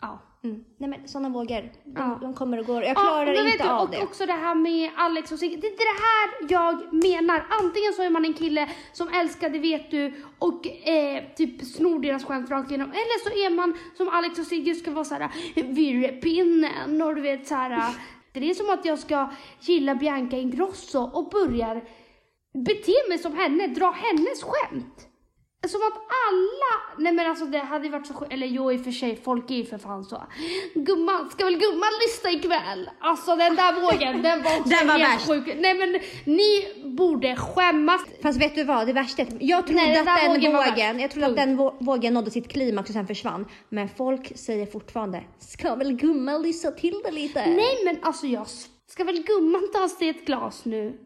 [0.00, 0.18] Ja.
[0.44, 0.64] Mm.
[0.78, 2.18] Nej men sådana vågor, de, Ja.
[2.20, 2.82] de kommer och går.
[2.82, 4.02] Jag Ja, klarar vet inte du, av och det.
[4.02, 5.56] också det här med Alex och Sigge.
[5.56, 7.46] Det är det här jag menar.
[7.60, 11.98] Antingen så är man en kille som älskar, det vet du, och eh, typ snor
[12.00, 12.90] deras skämt rakt igenom.
[12.90, 17.46] Eller så är man som Alex och Sigge ska vara såhär virrepinnen och du vet
[17.46, 17.94] såhär.
[18.32, 19.30] Det är som att jag ska
[19.60, 21.84] gilla Bianca Ingrosso och börjar
[22.66, 25.08] bete mig som henne, dra hennes skämt.
[25.68, 25.94] Som att
[26.28, 28.90] alla, nej men alltså det hade ju varit så sjukt, eller jo i och för
[28.90, 30.22] sig, folk är ju för fan så.
[30.74, 32.90] Gumman, ska väl gumman lyssna ikväll?
[33.00, 35.26] Alltså den där vågen, den var Den var helt värst.
[35.28, 35.56] sjuk.
[35.60, 36.00] Nej men
[36.36, 36.64] ni
[36.96, 38.00] borde skämmas.
[38.22, 41.10] Fast vet du vad, det värsta jag trodde Nej, den att den vågen vågen, jag
[41.10, 43.46] trodde att den vå- vågen nådde sitt klimax och sen försvann.
[43.68, 47.46] Men folk säger fortfarande, ska väl gumman lyssna till det lite?
[47.46, 48.46] Nej men alltså jag,
[48.88, 50.98] ska väl gumman ta sig ett glas nu?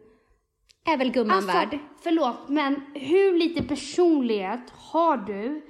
[0.86, 1.78] Är väl gumman Alltså, värd?
[2.02, 4.60] förlåt men hur lite personlighet
[4.92, 5.62] har du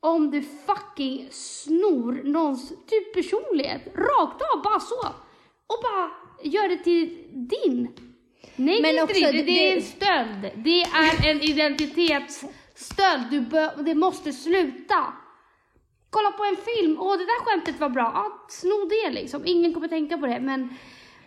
[0.00, 5.06] om du fucking snor någons typ personlighet rakt av bara så
[5.66, 6.10] och bara
[6.42, 7.88] gör det till din?
[8.56, 10.50] Nej Men det är inte också, det, det, det- är en stöld.
[10.64, 13.22] Det är en identitetsstöld.
[13.30, 15.12] Du bör, det måste sluta.
[16.10, 19.42] Kolla på en film, åh det där skämtet var bra, ja sno det liksom.
[19.46, 20.74] Ingen kommer tänka på det men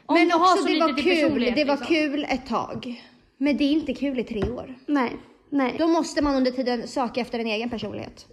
[0.06, 1.88] om Men också så det var kul, det var liksom.
[1.88, 3.04] kul ett tag.
[3.38, 4.76] Men det är inte kul i tre år.
[4.88, 5.18] Nej,
[5.50, 5.76] nej.
[5.80, 8.28] Då måste man under tiden söka efter en egen personlighet.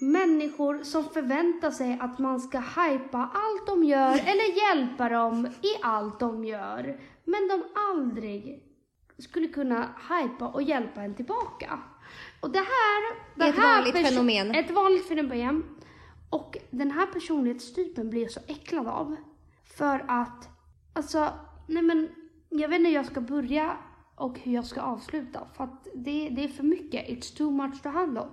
[0.00, 5.82] Människor som förväntar sig att man ska hypa allt de gör eller hjälpa dem i
[5.82, 7.00] allt de gör.
[7.24, 8.62] Men de aldrig
[9.18, 11.78] skulle kunna hypa och hjälpa en tillbaka.
[12.40, 13.16] Och det här...
[13.34, 14.54] Det är ett här vanligt fenomen.
[14.54, 15.64] Ett vanligt fenomen.
[16.30, 19.16] Och den här personlighetstypen blir jag så äcklad av.
[19.76, 20.48] För att,
[20.92, 21.32] alltså,
[21.66, 22.08] nej men,
[22.48, 23.76] jag vet inte hur jag ska börja
[24.14, 25.40] och hur jag ska avsluta.
[25.56, 27.08] För att det, det är för mycket.
[27.08, 28.26] It's too much to handle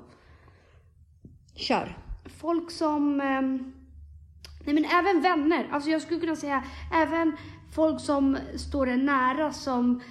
[1.56, 1.98] Kör.
[2.42, 3.74] folk som, ehm,
[4.66, 6.64] nej men även vänner, alltså jag skulle kunna säga
[6.94, 7.38] även
[7.76, 10.02] folk som står en nära som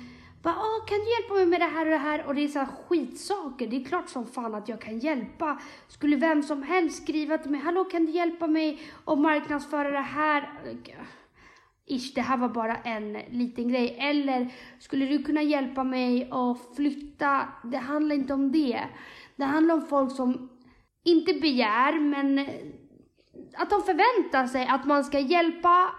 [0.42, 2.26] bara, Åh, kan du hjälpa mig med det här och det här?
[2.26, 3.66] Och det är så skitsaker.
[3.66, 5.60] Det är klart som fan att jag kan hjälpa.
[5.88, 9.98] Skulle vem som helst skriva till mig, hallå kan du hjälpa mig att marknadsföra det
[9.98, 10.50] här?
[11.86, 13.96] Ish, det här var bara en liten grej.
[13.98, 17.48] Eller, skulle du kunna hjälpa mig att flytta?
[17.64, 18.80] Det handlar inte om det.
[19.36, 20.48] Det handlar om folk som
[21.04, 22.38] inte begär, men
[23.54, 25.90] att de förväntar sig att man ska hjälpa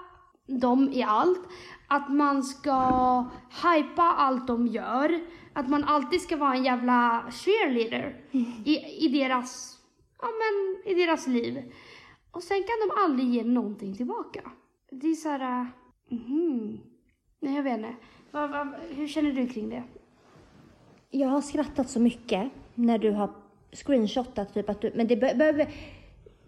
[0.47, 1.47] dem i allt.
[1.87, 5.21] Att man ska hypa allt de gör.
[5.53, 8.25] Att man alltid ska vara en jävla cheerleader
[8.65, 9.79] i, i, deras,
[10.21, 11.73] ja, men, i deras liv.
[12.31, 14.51] Och sen kan de aldrig ge någonting tillbaka.
[15.01, 15.67] Det är så här...
[16.09, 16.79] mhm.
[17.39, 17.95] Nej, jag vet inte.
[18.31, 19.83] Vad- vad- hur känner du kring det?
[21.09, 23.29] Jag har skrattat så mycket när du har
[23.71, 25.69] screenshotat typ att du, men det be- behöver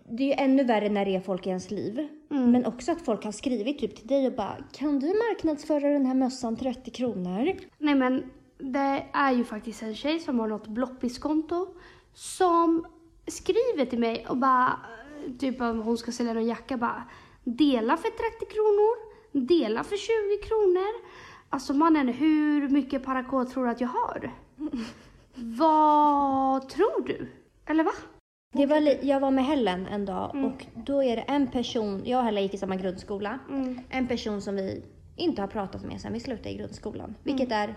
[0.09, 2.07] det är ju ännu värre när det är folk i ens liv.
[2.29, 6.05] Men också att folk har skrivit typ till dig och bara Kan du marknadsföra den
[6.05, 7.51] här mössan 30 kronor?
[7.77, 8.23] Nej men
[8.57, 11.67] det är ju faktiskt en tjej som har något bloppiskonto
[12.13, 12.85] som
[13.27, 14.79] skriver till mig och bara,
[15.39, 17.03] typ om hon ska sälja någon jacka bara,
[17.45, 18.95] dela för 30 kronor,
[19.47, 21.01] dela för 20 kronor.
[21.49, 24.31] Alltså mannen, hur mycket parakod tror du att jag har?
[25.35, 27.27] Vad tror du?
[27.65, 27.91] Eller va?
[28.53, 32.19] Det var jag var med Helen en dag och då är det en person, jag
[32.19, 33.39] och Helen gick i samma grundskola.
[33.89, 34.83] En person som vi
[35.15, 37.15] inte har pratat med sedan vi slutade i grundskolan.
[37.23, 37.75] Vilket är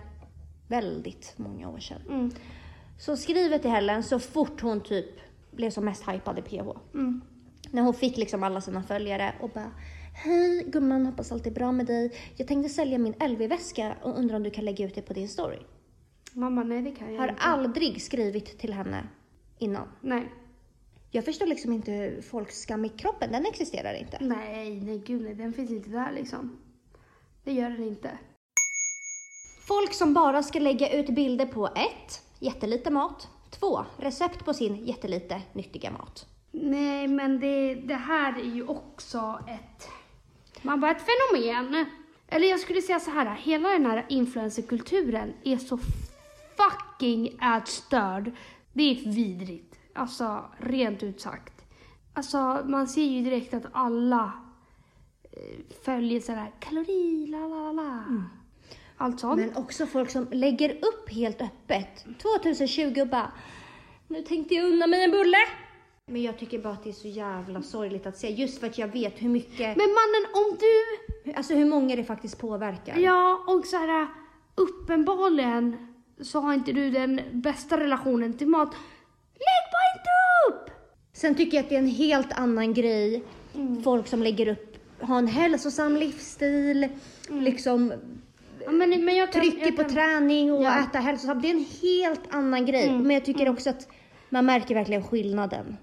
[0.68, 2.00] väldigt många år sedan.
[2.08, 2.30] Mm.
[2.98, 5.10] Så skriver till Helen så fort hon typ
[5.50, 6.68] blev som mest hypad i PH.
[7.70, 9.70] När hon fick liksom alla sina följare och bara
[10.14, 12.12] Hej gumman, hoppas allt är bra med dig.
[12.36, 15.28] Jag tänkte sälja min LV-väska och undrar om du kan lägga ut det på din
[15.28, 15.58] story.
[16.32, 17.42] Mamma, nej det kan jag Har inte.
[17.42, 19.08] aldrig skrivit till henne
[19.58, 19.88] innan.
[20.00, 20.32] Nej.
[21.10, 24.18] Jag förstår liksom inte hur folks skam i kroppen, den existerar inte.
[24.20, 26.58] Nej, nej gud nej, den finns inte där liksom.
[27.44, 28.18] Det gör den inte.
[29.68, 33.28] Folk som bara ska lägga ut bilder på ett, Jättelite mat.
[33.50, 36.26] Två, Recept på sin jättelite nyttiga mat.
[36.51, 39.88] Nej, men det, det här är ju också ett...
[40.62, 41.86] Man bara ett fenomen.
[42.28, 45.78] Eller jag skulle säga så här, hela den här influencerkulturen är så
[46.57, 48.32] fucking ätstörd.
[48.72, 49.74] Det är vidrigt.
[49.94, 51.64] Alltså, rent ut sagt.
[52.14, 54.32] Alltså, man ser ju direkt att alla
[55.22, 58.05] eh, följer sådär kalori, la la la la.
[58.96, 59.40] Allt sånt.
[59.40, 63.32] Men också folk som lägger upp helt öppet 2020 och bara
[64.09, 65.36] Nu tänkte jag unna mig en bulle.
[66.11, 68.78] Men jag tycker bara att det är så jävla sorgligt att se just för att
[68.78, 72.96] jag vet hur mycket, Men mannen, om du alltså hur många det faktiskt påverkar.
[72.98, 74.06] Ja, och så här
[74.54, 75.76] uppenbarligen
[76.20, 78.68] så har inte du den bästa relationen till mat.
[79.34, 80.11] Lägg bara inte
[80.48, 80.70] upp!
[81.12, 83.24] Sen tycker jag att det är en helt annan grej,
[83.84, 86.88] folk som lägger upp, har en hälsosam livsstil,
[87.28, 87.92] liksom
[88.64, 90.80] Ja, men, men jag kan, trycker jag på kan, träning och Ja.
[90.80, 91.42] äta hälsosamt.
[91.42, 92.90] Det är en helt annan grej.
[92.92, 93.88] Men jag tycker också att
[94.28, 95.76] man märker verkligen skillnaden.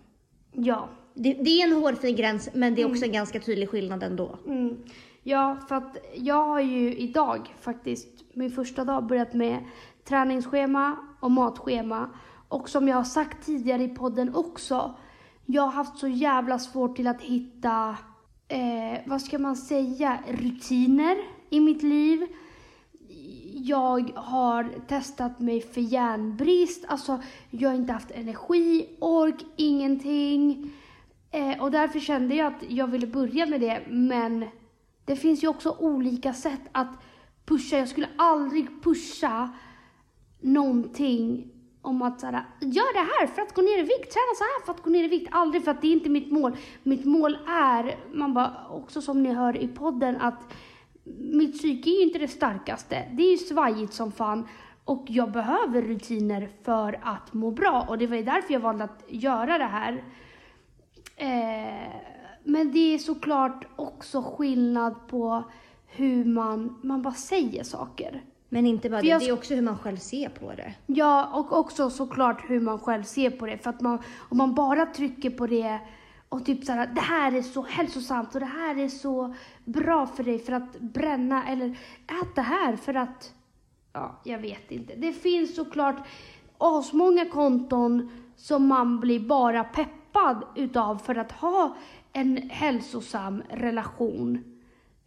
[0.56, 0.89] Ja.
[1.14, 4.38] Det, det är en hårfin gräns, men det är också en ganska tydlig skillnad ändå.
[4.45, 4.78] Mm.
[5.24, 9.58] Ja, för att jag har ju idag faktiskt, min första dag, börjat med
[10.03, 12.10] träningsschema och matschema.
[12.47, 14.95] Och som jag har sagt tidigare i podden också,
[15.45, 17.97] jag har haft så jävla svårt till att hitta,
[18.47, 21.18] eh, vad ska man säga, rutiner
[21.49, 22.28] i mitt liv.
[23.58, 30.72] Jag har testat mig för järnbrist, alltså jag har inte haft energi, ork, ingenting.
[31.32, 34.45] Eh, och därför kände jag att jag ville börja med det, men
[35.06, 37.03] det finns ju också olika sätt att
[37.45, 37.78] pusha.
[37.78, 39.49] Jag skulle aldrig pusha
[40.41, 41.51] någonting
[41.82, 44.66] om att såhär, gör det här för att gå ner i vikt, träna så här
[44.66, 45.30] för att gå ner i vikt.
[45.32, 46.58] Aldrig för att det är inte mitt mål.
[46.84, 50.53] Mitt mål är, man bara, också som ni hör i podden, att
[51.18, 53.03] mitt psyke är ju inte det starkaste.
[53.12, 54.47] Det är ju svajigt som fan.
[54.86, 57.86] Och jag behöver rutiner för att må bra.
[57.89, 60.03] Och det var ju därför jag valde att göra det här.
[61.16, 61.91] Eh,
[62.43, 65.43] men det är såklart också skillnad på
[65.88, 68.24] hur man, man bara säger saker.
[68.49, 70.74] Men inte bara För det, jag det är också hur man själv ser på det.
[70.86, 73.58] Ja, och också såklart hur man själv ser på det.
[73.58, 73.99] För att man,
[74.30, 75.80] om man bara trycker på det
[76.36, 80.23] och typ såhär, det här är så hälsosamt och det här är så bra för
[80.23, 81.69] dig för att bränna eller
[82.21, 83.33] ät det här för att,
[83.93, 84.95] ja, jag vet inte.
[84.95, 86.07] Det finns såklart
[86.57, 91.77] asmånga konton som man blir bara peppad utav för att ha
[92.13, 94.43] en hälsosam relation.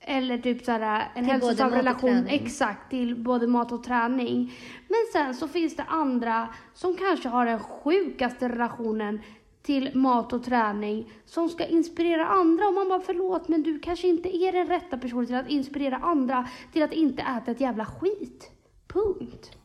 [0.00, 4.52] Eller typ såhär, en Till hälsosam relation, exakt, till både mat och träning.
[4.88, 9.20] Men sen så finns det andra som kanske har den sjukaste relationen
[9.62, 14.08] till mat och träning som ska inspirera andra och man bara förlåt men du kanske
[14.08, 17.86] inte är den rätta personen till att inspirera andra till att inte äta ett jävla
[17.86, 18.50] skit.
[18.86, 19.58] Punkt.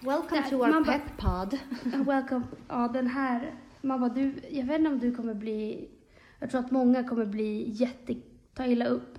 [0.00, 1.58] Welcome to our man pep pod.
[2.06, 2.42] Welcome.
[2.68, 3.54] Ja, den här.
[3.80, 5.88] Man bara, du, jag vet inte om du kommer bli,
[6.38, 8.14] jag tror att många kommer bli jätte,
[8.54, 9.18] ta illa upp.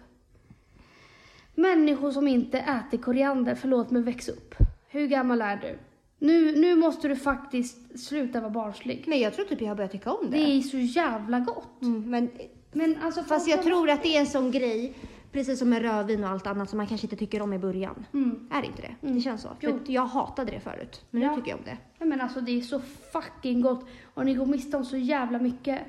[1.55, 4.55] Människor som inte äter koriander, förlåt men väx upp.
[4.91, 5.79] Hur gammal är du?
[6.19, 9.03] Nu, nu måste du faktiskt sluta vara barnslig.
[9.07, 10.37] Men jag tror typ jag har börjat tycka om det.
[10.37, 11.81] Det är så jävla gott.
[11.81, 12.29] Mm, men
[12.71, 14.93] Men alltså Fast jag tror att det är en sån grej,
[15.31, 18.05] precis som med rödvin och allt annat som man kanske inte tycker om i början.
[18.13, 18.49] Mm.
[18.51, 19.13] Är det inte det?
[19.13, 19.49] Det känns så.
[19.61, 21.29] För jag hatade det förut, men Ja.
[21.29, 21.77] nu tycker jag om det.
[21.99, 22.79] Nej, men alltså det är så
[23.13, 25.79] fucking gott och ni går miste om så jävla mycket.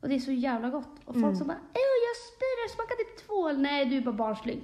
[0.00, 0.90] Och det är så jävla gott.
[1.04, 3.58] Och folk som bara, Åh, jag spyr, det smakar typ tvål.
[3.58, 4.62] Nej, du är bara barnslig.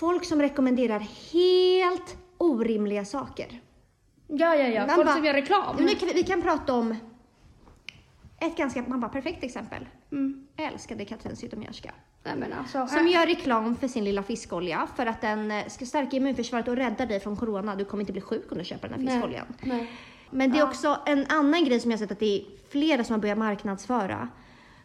[0.00, 0.98] Folk som rekommenderar
[1.32, 3.60] helt orimliga saker.
[4.26, 4.86] Ja, ja, ja.
[4.86, 5.76] Man Folk bara- som gör reklam.
[5.76, 6.96] Nu kan vi, vi kan prata om
[8.40, 9.86] ett ganska, man bara perfekt exempel.
[10.12, 10.46] Mm.
[10.56, 11.94] Älskade Katrin Zytomierska.
[12.58, 12.86] Alltså.
[12.86, 16.76] Som gör reklam för sin lilla fiskolja för att den eh, ska stärka immunförsvaret och
[16.76, 17.76] rädda dig från corona.
[17.76, 19.46] Du kommer inte bli sjuk om du köper den här fiskoljan.
[19.60, 19.76] Nej.
[19.76, 19.90] Nej.
[20.30, 23.04] Men det är också en annan grej som jag har sett att det är flera
[23.04, 24.28] som har börjat marknadsföra.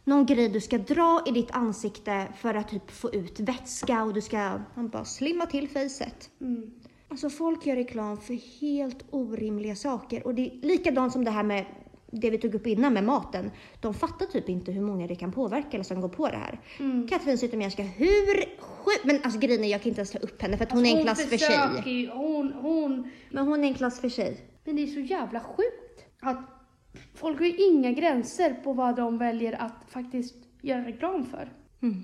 [0.08, 4.14] Någon grej du ska dra i ditt ansikte för att typ få ut vätska och
[4.14, 6.30] du ska man bara slimma till facet.
[6.42, 6.72] Mm.
[7.08, 11.44] Alltså folk gör reklam för helt orimliga saker och det är likadant som det här
[11.44, 11.66] med
[12.12, 13.52] det vi tog upp innan med maten.
[13.82, 16.60] De fattar typ inte hur många det kan påverka eller som går på det här.
[16.80, 17.08] Mm.
[17.08, 19.04] Katrin Zytomierska, hur sjukt?
[19.06, 20.98] Men alltså grejen är jag kan inte ens ta upp henne för att hon är
[20.98, 21.92] en klass för sig.
[22.02, 23.12] ju- Hon, hon.
[23.32, 24.38] Men hon är en klass för sig.
[24.66, 26.06] Men det är så jävla sjukt.
[26.22, 26.55] Att
[27.14, 31.50] folk har ju inga gränser på vad de väljer att faktiskt göra reklam för.
[31.82, 32.04] Mm.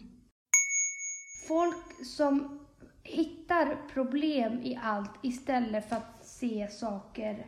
[1.47, 2.59] Folk som
[3.03, 7.45] hittar problem i allt istället för att se saker,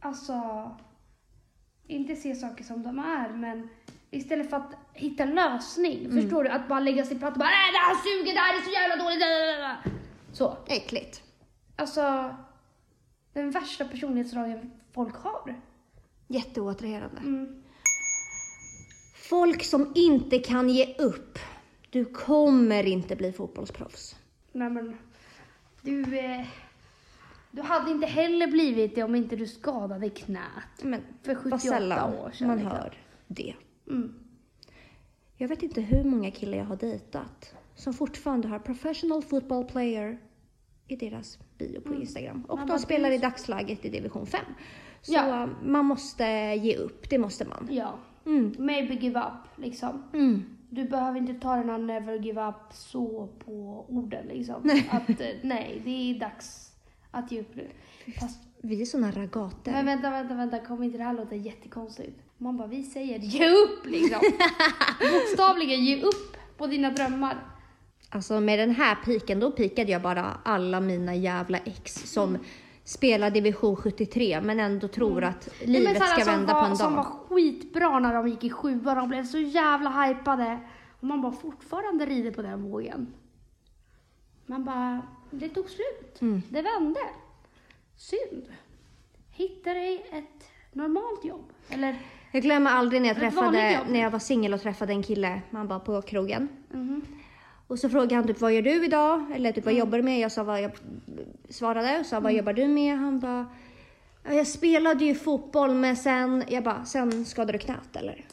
[0.00, 0.70] alltså,
[1.86, 3.68] inte se saker som de är, men
[4.10, 6.10] istället för att hitta lösning.
[6.12, 6.50] Förstår du?
[6.50, 8.70] Att bara lägga sig platt och bara nej det här suger, det här är så
[8.70, 9.22] jävla dåligt.
[10.32, 10.56] Så.
[10.66, 11.22] Äckligt.
[11.76, 12.34] Alltså,
[13.32, 15.60] den värsta personlighetsdragen folk har.
[16.32, 17.20] Jätteoattraherande.
[17.20, 17.62] Mm.
[19.14, 21.38] Folk som inte kan ge upp
[21.90, 24.16] Du kommer inte bli fotbollsproffs.
[24.52, 24.96] Nej men,
[25.82, 26.46] du, eh,
[27.50, 30.82] du hade inte heller blivit det om inte du skadade knät.
[30.82, 32.46] Men För vad 78 sällan år sedan.
[32.46, 32.72] man liksom.
[32.72, 33.54] hör det.
[33.88, 34.14] Mm.
[35.36, 40.18] Jag vet inte hur många killar jag har dejtat som fortfarande har professional football player
[40.88, 42.44] i deras bio på Instagram.
[42.48, 44.40] Och Man de spelar i dagsläget i division 5.
[45.02, 45.48] Så Ja.
[45.64, 46.24] man måste
[46.62, 47.68] ge upp, det måste man.
[47.70, 47.94] Ja,
[48.26, 48.54] Mm.
[48.58, 50.02] maybe give up liksom.
[50.12, 50.44] Mm.
[50.70, 54.54] Du behöver inte ta den här never give up så på orden liksom.
[54.64, 54.88] Nej.
[54.92, 56.72] Att eh, nej, det är dags
[57.10, 57.70] att ge upp nu.
[58.20, 59.72] Fast, Vi är såna ragater.
[59.72, 62.18] men vänta, vänta, vänta, kommer inte det här låta jättekonstigt?
[62.38, 64.20] Man bara, vi säger ge upp liksom.
[65.12, 67.36] Bokstavligen ge upp på dina drömmar.
[68.10, 72.38] Alltså med den här piken, då pikade jag bara alla mina jävla ex som
[72.84, 75.72] spelar division 73 men ändå tror att Mm.
[75.72, 77.12] Nej, men livet sådana ska vända var, på en Som var dag.
[77.28, 80.58] skitbra när de gick i sjuan, de blev så jävla hypade.
[81.00, 83.06] Och man bara fortfarande rider på den vågen.
[84.46, 86.20] Man bara, det tog slut.
[86.20, 86.42] Mm.
[86.50, 87.00] Det vände.
[87.96, 88.46] Synd.
[89.30, 91.52] Hitta dig ett normalt jobb.
[91.68, 91.96] Eller,
[92.32, 95.68] Jag glömmer aldrig när jag träffade, när jag var singel och träffade en kille, man
[95.68, 96.48] bara på krogen.
[96.70, 97.02] mhm.
[97.72, 99.32] Och så frågade han typ vad gör du idag?
[99.34, 100.18] Eller typ vad jobbar du med?
[100.20, 100.72] Jag sa vad jag
[101.48, 102.98] svarade och sa vad jobbar du med?
[102.98, 103.46] Han bara
[104.24, 108.26] "Ja, jag spelade ju fotboll men sen, jag bara, sen skadade du knät eller?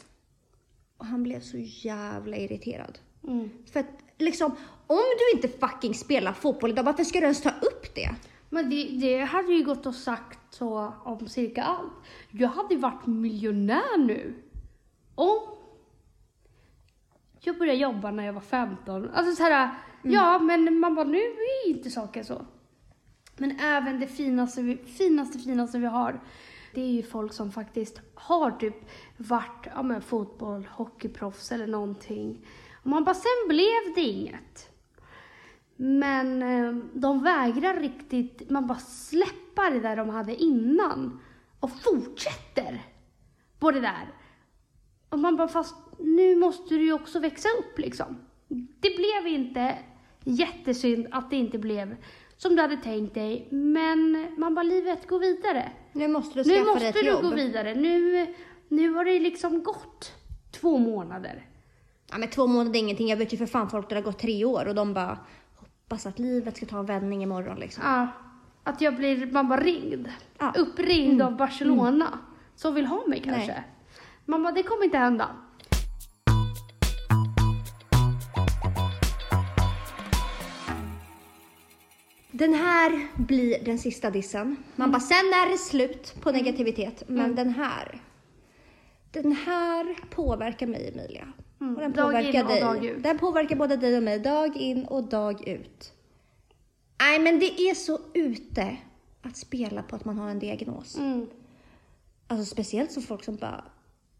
[0.96, 2.98] Och han blev så jävla irriterad.
[3.28, 3.50] mm.
[3.72, 3.86] För att
[4.18, 8.10] liksom, om du inte fucking spelar fotboll idag, varför ska du ens ta upp det?
[8.50, 11.92] Men det, det hade ju gått och sagt så om cirka allt.
[12.30, 14.34] Jag hade varit miljonär nu.
[15.14, 15.38] Om
[17.40, 19.10] jag började jobba när jag var 15.
[19.10, 19.70] Alltså så här,
[20.02, 22.46] ja men man bara nu är inte saker så.
[23.36, 26.20] Men även det finaste, vi, finaste, finaste vi har.
[26.74, 28.74] Det är ju folk som faktiskt har typ
[29.16, 32.46] varit ja, men fotboll, hockeyproffs eller någonting.
[32.82, 34.70] Och man bara, sen blev det inget.
[35.76, 41.20] Men eh, de vägrar riktigt, man bara släppa det där de hade innan
[41.60, 42.82] och fortsätter
[43.58, 44.14] på det där.
[45.08, 48.18] Och man bara, fast nu måste du ju också växa upp liksom.
[48.80, 49.78] Det blev inte
[50.24, 51.96] jättesynd att det inte blev
[52.36, 55.72] som du hade tänkt dig, men man bara, livet går vidare.
[55.92, 57.22] Nu måste du Nu skaffa dig måste ett du jobb.
[57.22, 57.74] gå vidare.
[57.74, 58.26] Nu,
[58.68, 60.12] nu har det liksom gått
[60.50, 61.46] två månader.
[62.10, 63.08] Ja, men två månader är ingenting.
[63.08, 65.18] Jag vet ju för fan folk där det har gått tre år och de bara
[65.56, 67.82] hoppas att livet ska ta en vändning imorgon liksom.
[67.86, 68.08] Ja,
[68.64, 70.08] att jag blir, man bara ringd.
[70.38, 70.52] Ja.
[70.56, 72.18] Uppringd av Barcelona.
[72.56, 73.46] Som vill ha mig kanske.
[73.46, 73.62] Nej.
[74.24, 75.28] Man bara, det kommer inte hända.
[82.40, 84.56] Den här blir den sista dissen.
[84.76, 84.92] Man Mm.
[84.92, 87.02] bara, sen är det slut på negativitet.
[87.06, 88.00] Men den här.
[89.12, 91.32] Den här påverkar mig Emilia.
[91.60, 91.74] Mm.
[91.74, 92.60] Och den Dag påverkar dig.
[92.60, 93.02] dag ut.
[93.02, 94.18] Den påverkar både dig och mig.
[94.18, 95.92] Dag in och dag ut.
[97.00, 98.76] Nej men det är så ute
[99.22, 100.98] att spela på att man har en diagnos.
[100.98, 101.26] Mm.
[102.26, 103.64] Alltså speciellt som folk som bara...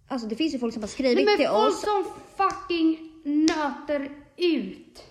[0.08, 1.80] Alltså det finns ju folk som har skrivit Nej, men till folk oss.
[1.82, 2.04] som
[2.36, 5.02] fucking nöter ut.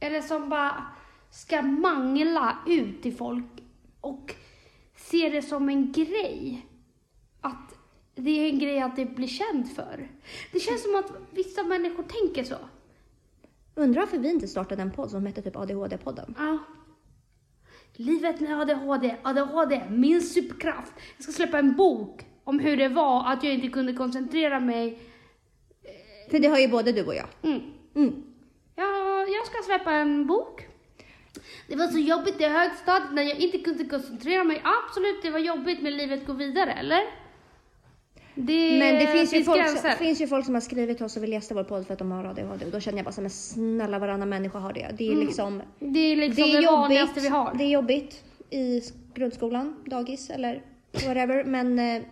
[0.00, 0.84] Eller som bara
[1.30, 3.62] ska mangla ut till folk
[4.00, 4.34] och
[4.96, 6.66] ser det som en grej.
[7.40, 7.74] Att
[8.14, 10.10] det är en grej att det blir känd för.
[10.52, 12.56] Det känns som att vissa människor tänker så.
[13.74, 16.34] Undrar varför vi inte startade en podd som hette typ ADHD-podden.
[16.38, 16.58] Ja.
[17.92, 20.92] Livet med ADHD, ADHD, min superkraft.
[21.16, 24.98] Jag ska släppa en bok om hur det var att jag inte kunde koncentrera mig.
[26.30, 27.28] För det har ju både du och jag.
[27.42, 27.60] Mm.
[27.94, 28.24] Mm.
[28.76, 30.67] Ja, jag ska släppa en bok.
[31.68, 34.62] Det var så jobbigt i högstadiet när jag inte kunde koncentrera mig.
[34.64, 37.00] Absolut, det var jobbigt men livet går vidare, eller?
[38.40, 41.16] Det Men det finns, ju folk, som, finns ju folk som har skrivit till oss
[41.16, 42.64] och vill gästa vår podd för att de har ADHD.
[42.64, 44.90] Och då känner jag bara så men snälla varannan människa har det.
[44.98, 45.62] Det är liksom...
[45.78, 47.24] Det är liksom det det, är vanligaste jobbigt.
[47.24, 47.54] vi har.
[47.54, 48.82] Det är jobbigt i
[49.14, 50.62] grundskolan, dagis eller
[50.92, 51.44] whatever.
[51.44, 52.02] Men eh,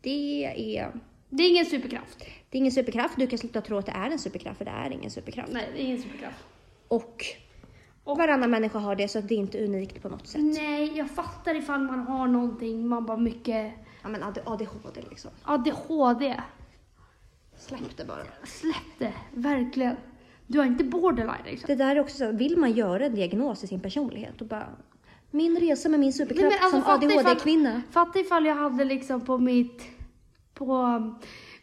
[0.00, 0.92] det är...
[1.30, 2.18] Det är ingen superkraft.
[2.50, 3.14] Det är ingen superkraft.
[3.16, 5.52] Du kan sluta tro att det är en superkraft för det är ingen superkraft.
[5.52, 6.44] Nej, det är ingen superkraft.
[6.88, 7.24] Och,
[8.10, 10.40] Och- varannan människa har det så att det är inte unikt på något sätt.
[10.44, 15.30] Nej, jag fattar ifall man har någonting, man bara mycket Ja men AD- ADHD liksom.
[15.42, 16.40] ADHD.
[17.56, 18.22] Släpp det bara.
[18.44, 19.96] Släpp det, verkligen.
[20.46, 21.66] Du har inte borderline liksom.
[21.66, 24.66] Det där är också så, vill man göra en diagnos i sin personlighet och bara
[25.30, 27.82] min resa med min superkraft Nej, alltså, som ADHD-kvinna.
[27.90, 29.82] Fatta ifall jag hade liksom på mitt,
[30.54, 31.00] på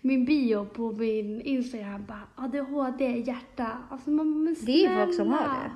[0.01, 3.77] min bio på min Instagram bara ADHD, hjärta.
[3.89, 5.53] Alltså man, men Det är folk som har snälla.
[5.63, 5.71] det.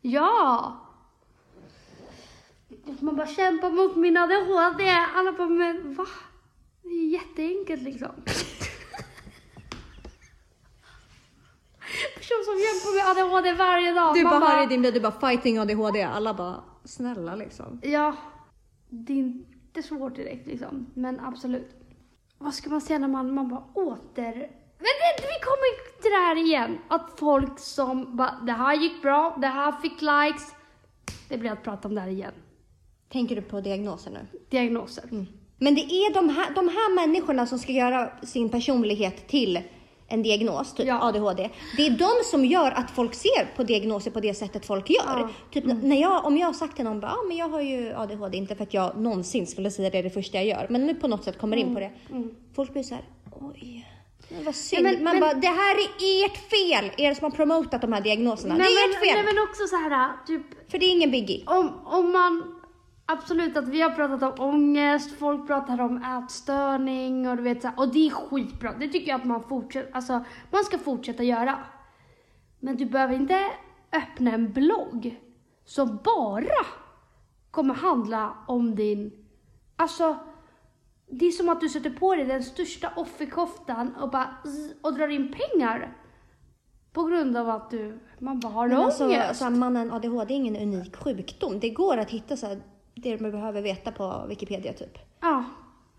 [0.00, 0.76] Ja!
[3.00, 4.90] Man bara kämpar mot min ADHD.
[5.14, 6.06] Alla bara, men va?
[6.82, 8.08] Det är jätteenkelt liksom.
[12.14, 12.54] Person som
[13.10, 14.14] ADHD varje dag.
[14.14, 16.02] Du Man bara hör i din bil, du bara fighting ADHD.
[16.02, 17.80] Alla bara snälla liksom.
[17.82, 18.16] Ja,
[18.88, 20.86] det är inte svårt direkt liksom.
[20.94, 21.76] Men absolut.
[22.38, 24.59] Vad ska man säga när man, man bara åter...
[24.84, 26.78] Men det, vi kommer till det här igen.
[26.88, 30.54] Att folk som bara, det här gick bra, det här fick likes.
[31.28, 32.32] Det blir att prata om det här igen.
[33.12, 34.38] Tänker du på diagnoser nu?
[34.50, 35.04] Diagnoser.
[35.58, 39.60] Men det är de här, de här människorna som ska göra sin personlighet till
[40.08, 40.98] en diagnos, typ Ja.
[41.02, 41.50] ADHD.
[41.76, 45.18] Det är de som gör att folk ser på diagnoser på det sättet folk gör.
[45.18, 45.28] Ja.
[45.50, 47.94] Typ när jag, om jag har sagt till någon bara, ah, men jag har ju
[47.94, 50.94] ADHD, inte för att jag någonsin skulle säga det det första jag gör, men nu
[50.94, 51.90] på något sätt kommer in på det.
[52.54, 53.04] Folk blir så här,
[53.40, 53.86] oj.
[54.30, 54.82] Men vad synd.
[54.82, 56.90] Nej, men- Man men- bara, det här är ert fel!
[57.06, 58.54] Er som har promotat de här diagnoserna.
[58.54, 59.14] det är men, ert fel!
[59.24, 61.44] nej men också så här, typ För det är ingen biggie.
[61.46, 62.56] om, om man
[63.12, 67.68] Absolut att vi har pratat om ångest, folk pratar om ätstörning och du vet så
[67.68, 68.72] här, och det är skitbra.
[68.72, 71.58] Det tycker jag att man fortsätter, alltså man ska fortsätta göra.
[72.60, 73.46] Men du behöver inte
[73.92, 75.20] öppna en blogg
[75.64, 76.66] som bara
[77.50, 79.12] kommer handla om din,
[79.76, 80.16] alltså
[81.10, 84.94] det är som att du sätter på dig den största offerkoftan och bara zzz, och
[84.94, 85.96] drar in pengar.
[86.92, 89.00] På grund av att du, man bara har Men ångest.
[89.00, 91.60] alltså, så här, mannen ADHD är ingen unik sjukdom.
[91.60, 92.62] Det går att hitta så här,
[92.94, 94.98] det man behöver veta på Wikipedia typ.
[95.20, 95.44] Ja.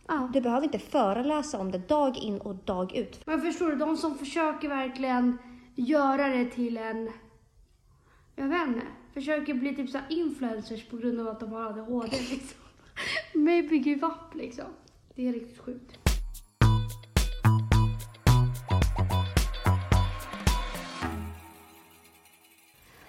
[0.07, 0.29] ja.
[0.33, 3.25] Du behöver inte föreläsa om det dag in och dag ut.
[3.25, 5.37] Men förstår du, de som försöker verkligen
[5.75, 7.11] göra det till en,
[8.35, 8.81] jag vet inte,
[9.13, 12.61] försöker bli typ så influencers på grund av att de har ADHD liksom.
[13.33, 14.65] Maybe give up liksom.
[15.15, 15.97] Det är riktigt sjukt.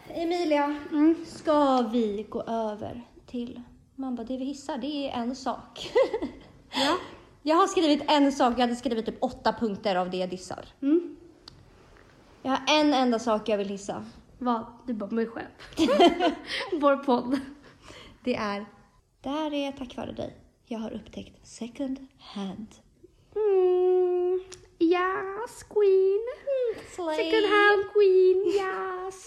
[0.08, 1.24] Emilia, Mm.
[1.26, 3.62] ska vi gå över till...
[3.96, 5.90] Man bara, det vi hissar, det är en sak.
[6.74, 6.96] Ja.
[7.42, 10.64] jag har skrivit en sak, jag hade skrivit typ åtta punkter av det jag dissar.
[10.82, 11.16] Mm.
[12.42, 14.04] Jag har en enda sak jag vill hissa.
[14.38, 14.64] Vad?
[14.86, 15.46] Det är bara mig själv.
[16.80, 17.40] Vår podd.
[18.24, 18.66] Det är,
[19.20, 20.36] det här är tack vare dig.
[20.72, 22.66] Jag har upptäckt second hand.
[23.36, 24.40] Mm.
[24.78, 26.26] Yes, queen.
[26.94, 27.16] Slay.
[27.16, 29.26] Second hand queen, yes.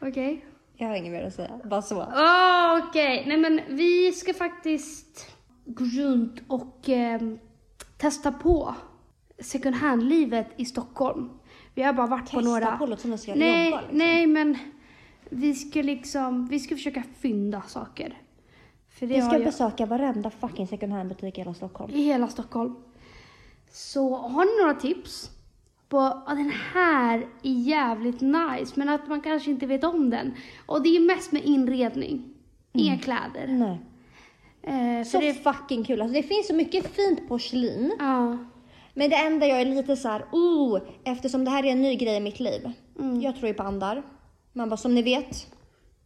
[0.00, 0.44] Okej.
[0.76, 2.00] Jag har inget mer att säga, bara så.
[2.00, 7.38] Ah, Okej, nej men vi ska faktiskt gå runt och ehm,
[7.98, 8.74] testa på
[9.38, 11.30] second hand-livet i Stockholm.
[11.74, 12.76] Vi har bara varit på Testa några...
[12.76, 13.80] på, låter som att vi ska nej, jobba.
[13.80, 13.98] Liksom.
[13.98, 14.58] nej men
[15.30, 18.18] vi ska liksom, vi ska försöka fynda saker.
[18.98, 21.92] För det Vi ska jag- besöka varenda fucking second hand butik i hela Stockholm.
[21.94, 22.74] i hela Stockholm.
[23.70, 25.30] Så har ni några tips
[25.88, 30.34] på att den här är jävligt nice men att man kanske inte vet om den.
[30.66, 32.34] Och det är mest med inredning.
[32.72, 33.46] Inga kläder.
[33.48, 33.78] Nej.
[34.62, 36.00] Eh, Så det, fucking kul.
[36.02, 37.92] Alltså, det finns så mycket fint porslin.
[37.98, 38.38] ja.
[38.94, 41.96] Men det enda jag är lite så här, oh, eftersom det här är en ny
[41.96, 42.72] grej i mitt liv.
[42.98, 43.20] Mm.
[43.20, 44.02] Jag tror ju på andar.
[44.52, 45.46] Man bara, som ni vet,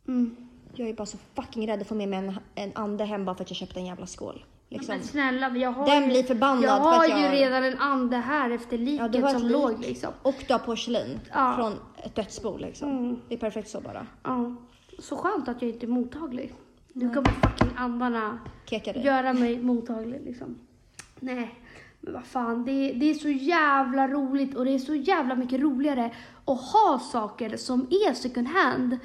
[0.08, 0.36] Mm.
[0.78, 3.36] Jag är bara så fucking rädd att få med mig en, en ande hem bara
[3.36, 4.44] för att jag köpte en jävla skål.
[4.68, 4.94] Liksom.
[4.94, 7.64] Men snälla, jag har, Den ju, blir förbannad jag för har att ju jag- redan
[7.64, 9.52] en ande här efter liket Ja, som lik.
[9.52, 10.10] låg liksom.
[10.22, 11.54] Och du har porslin Ja.
[11.56, 11.72] från
[12.04, 12.90] ett dödsbo liksom.
[12.90, 13.20] Mm.
[13.28, 14.06] Det är perfekt så bara.
[14.22, 14.54] Ja.
[14.98, 16.54] Så skönt att jag inte är mottaglig.
[16.92, 19.04] Nu kommer fucking andarna Keka dig.
[19.04, 20.58] göra mig mottaglig liksom.
[21.20, 21.54] Nej,
[22.00, 22.64] men vad fan.
[22.64, 26.10] Det, är- det är så jävla roligt och det är så jävla mycket roligare
[26.44, 28.98] att ha saker som är second hand.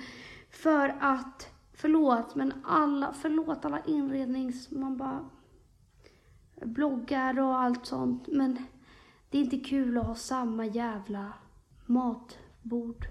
[0.51, 1.47] För att,
[1.81, 5.19] förlåt, men alla, förlåt alla inrednings, man bara
[6.65, 8.27] bloggar och allt sånt.
[8.27, 8.57] Men
[9.29, 11.33] det är inte kul att ha samma jävla
[11.85, 13.05] matbord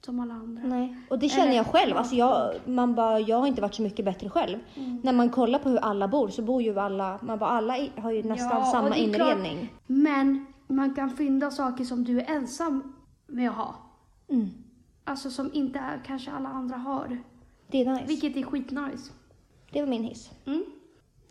[0.00, 0.62] som alla andra.
[0.66, 1.96] Nej, och det känner Eller- jag själv.
[1.96, 4.58] Alltså jag, man bara, jag har inte varit så mycket bättre själv.
[4.74, 5.00] Mm.
[5.04, 8.10] När man kollar på hur alla bor så bor ju alla, man bara, alla har
[8.10, 9.72] ju nästan Ja, samma är klart- inredning.
[9.86, 12.92] Men man kan fynda saker som du är ensam
[13.26, 13.74] med att ha.
[14.28, 14.48] Mm.
[15.04, 17.18] Alltså som inte är, kanske alla andra har.
[17.66, 18.04] Det är nice.
[18.06, 19.12] Vilket är skitnice.
[19.72, 20.30] Det var min hiss.
[20.46, 20.64] Mm.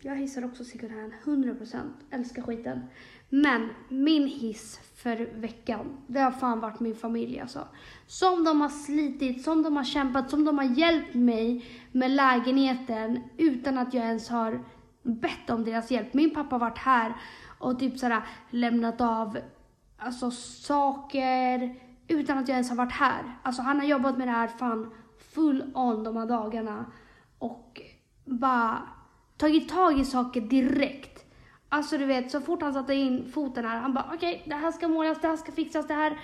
[0.00, 1.90] Jag hissar också second hand, 100%.
[2.10, 2.80] Älskar skiten.
[3.28, 7.68] Men min hiss för veckan, det har fan varit min familj alltså.
[8.06, 13.20] Som de har slitit, som de har kämpat, som de har hjälpt mig med lägenheten
[13.36, 14.64] utan att jag ens har
[15.02, 16.14] bett om deras hjälp.
[16.14, 17.16] Min pappa har varit här
[17.58, 19.38] och typ sådär lämnat av
[19.98, 21.74] alltså, saker
[22.08, 23.38] utan att jag ens har varit här.
[23.42, 24.94] Alltså han har jobbat med det här fan
[25.36, 26.84] full on de här dagarna
[27.38, 27.80] och
[28.24, 28.82] bara
[29.36, 31.24] tagit tag i saker direkt.
[31.68, 34.72] Alltså du vet, så fort han satte in foten här, han bara okej, det här
[34.72, 36.20] ska målas, det här ska fixas, det här.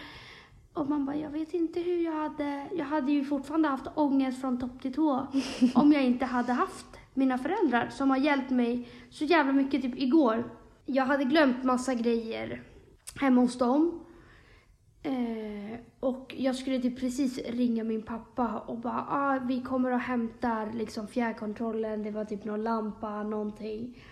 [0.74, 4.40] Och man bara, jag vet inte hur jag hade, jag hade ju fortfarande haft ångest
[4.40, 5.26] från topp till tå
[5.74, 9.82] om jag inte hade haft mina föräldrar som har hjälpt mig så jävla mycket.
[9.82, 10.50] Typ igår,
[10.86, 12.62] jag hade glömt massa grejer
[13.20, 14.01] hemma hos dem.
[15.02, 20.00] Eh, och jag skulle typ precis ringa min pappa och bara, ah, vi kommer och
[20.00, 24.02] hämtar liksom fjärrkontrollen, det var typ någon lampa, någonting.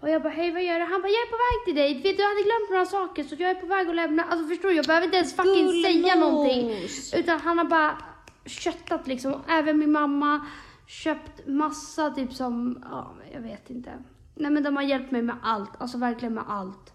[0.00, 0.84] Och jag bara, hej vad gör du?
[0.84, 1.94] Han bara, jag är på väg till dig.
[1.94, 4.22] Vet du, jag hade glömt några saker så jag är på väg att lämna.
[4.22, 6.70] Alltså förstår du, jag behöver inte ens fucking säga någonting.
[7.14, 7.98] Utan han har bara
[8.46, 9.34] köttat liksom.
[9.48, 10.46] Även min mamma
[10.86, 13.92] köpt massa typ som, ja, jag vet inte.
[14.34, 16.92] Nej men de har hjälpt mig med allt, alltså verkligen med allt.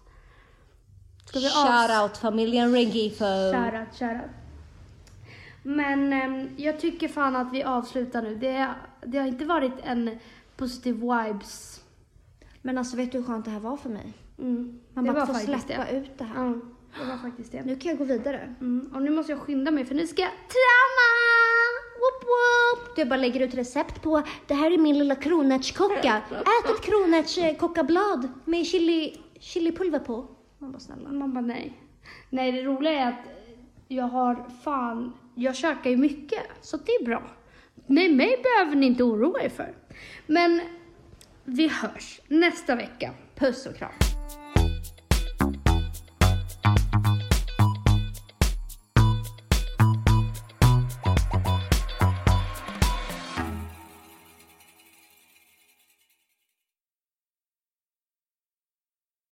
[1.34, 3.24] Ska vi avs- Shout out familjen Rengifo.
[3.24, 4.30] Shoutout, shoutout.
[5.62, 8.34] Men ehm, jag tycker fan att vi avslutar nu.
[8.36, 8.68] Det,
[9.06, 10.18] det har inte varit en
[10.56, 11.80] positiv vibes.
[12.62, 14.12] Men alltså vet du hur skönt det här var för mig?
[14.38, 14.80] Mm.
[14.94, 15.96] Man det bara var får faktiskt släppa det.
[15.96, 16.44] ut det här.
[16.44, 16.54] Ja,
[17.00, 17.62] det var faktiskt det.
[17.64, 18.54] Nu kan jag gå vidare.
[18.60, 18.90] Mm.
[18.94, 21.08] Och nu måste jag skynda mig för nu ska jag träna!
[22.00, 22.96] Woop woop!
[22.96, 26.22] Du bara lägger ut recept på, det här är min lilla kronärtskocka.
[26.30, 30.26] Ät ett kronärtskockablad med chili, chilipulver på.
[30.64, 31.12] Man bara snälla.
[31.12, 31.72] Man bara nej.
[32.30, 33.28] Nej, det roliga är att
[33.88, 37.22] jag har fan, jag käkar ju mycket så det är bra.
[37.86, 39.74] Nej, mig behöver ni inte oroa er för.
[40.26, 40.60] Men
[41.44, 43.10] vi hörs nästa vecka.
[43.34, 44.13] Puss och kram.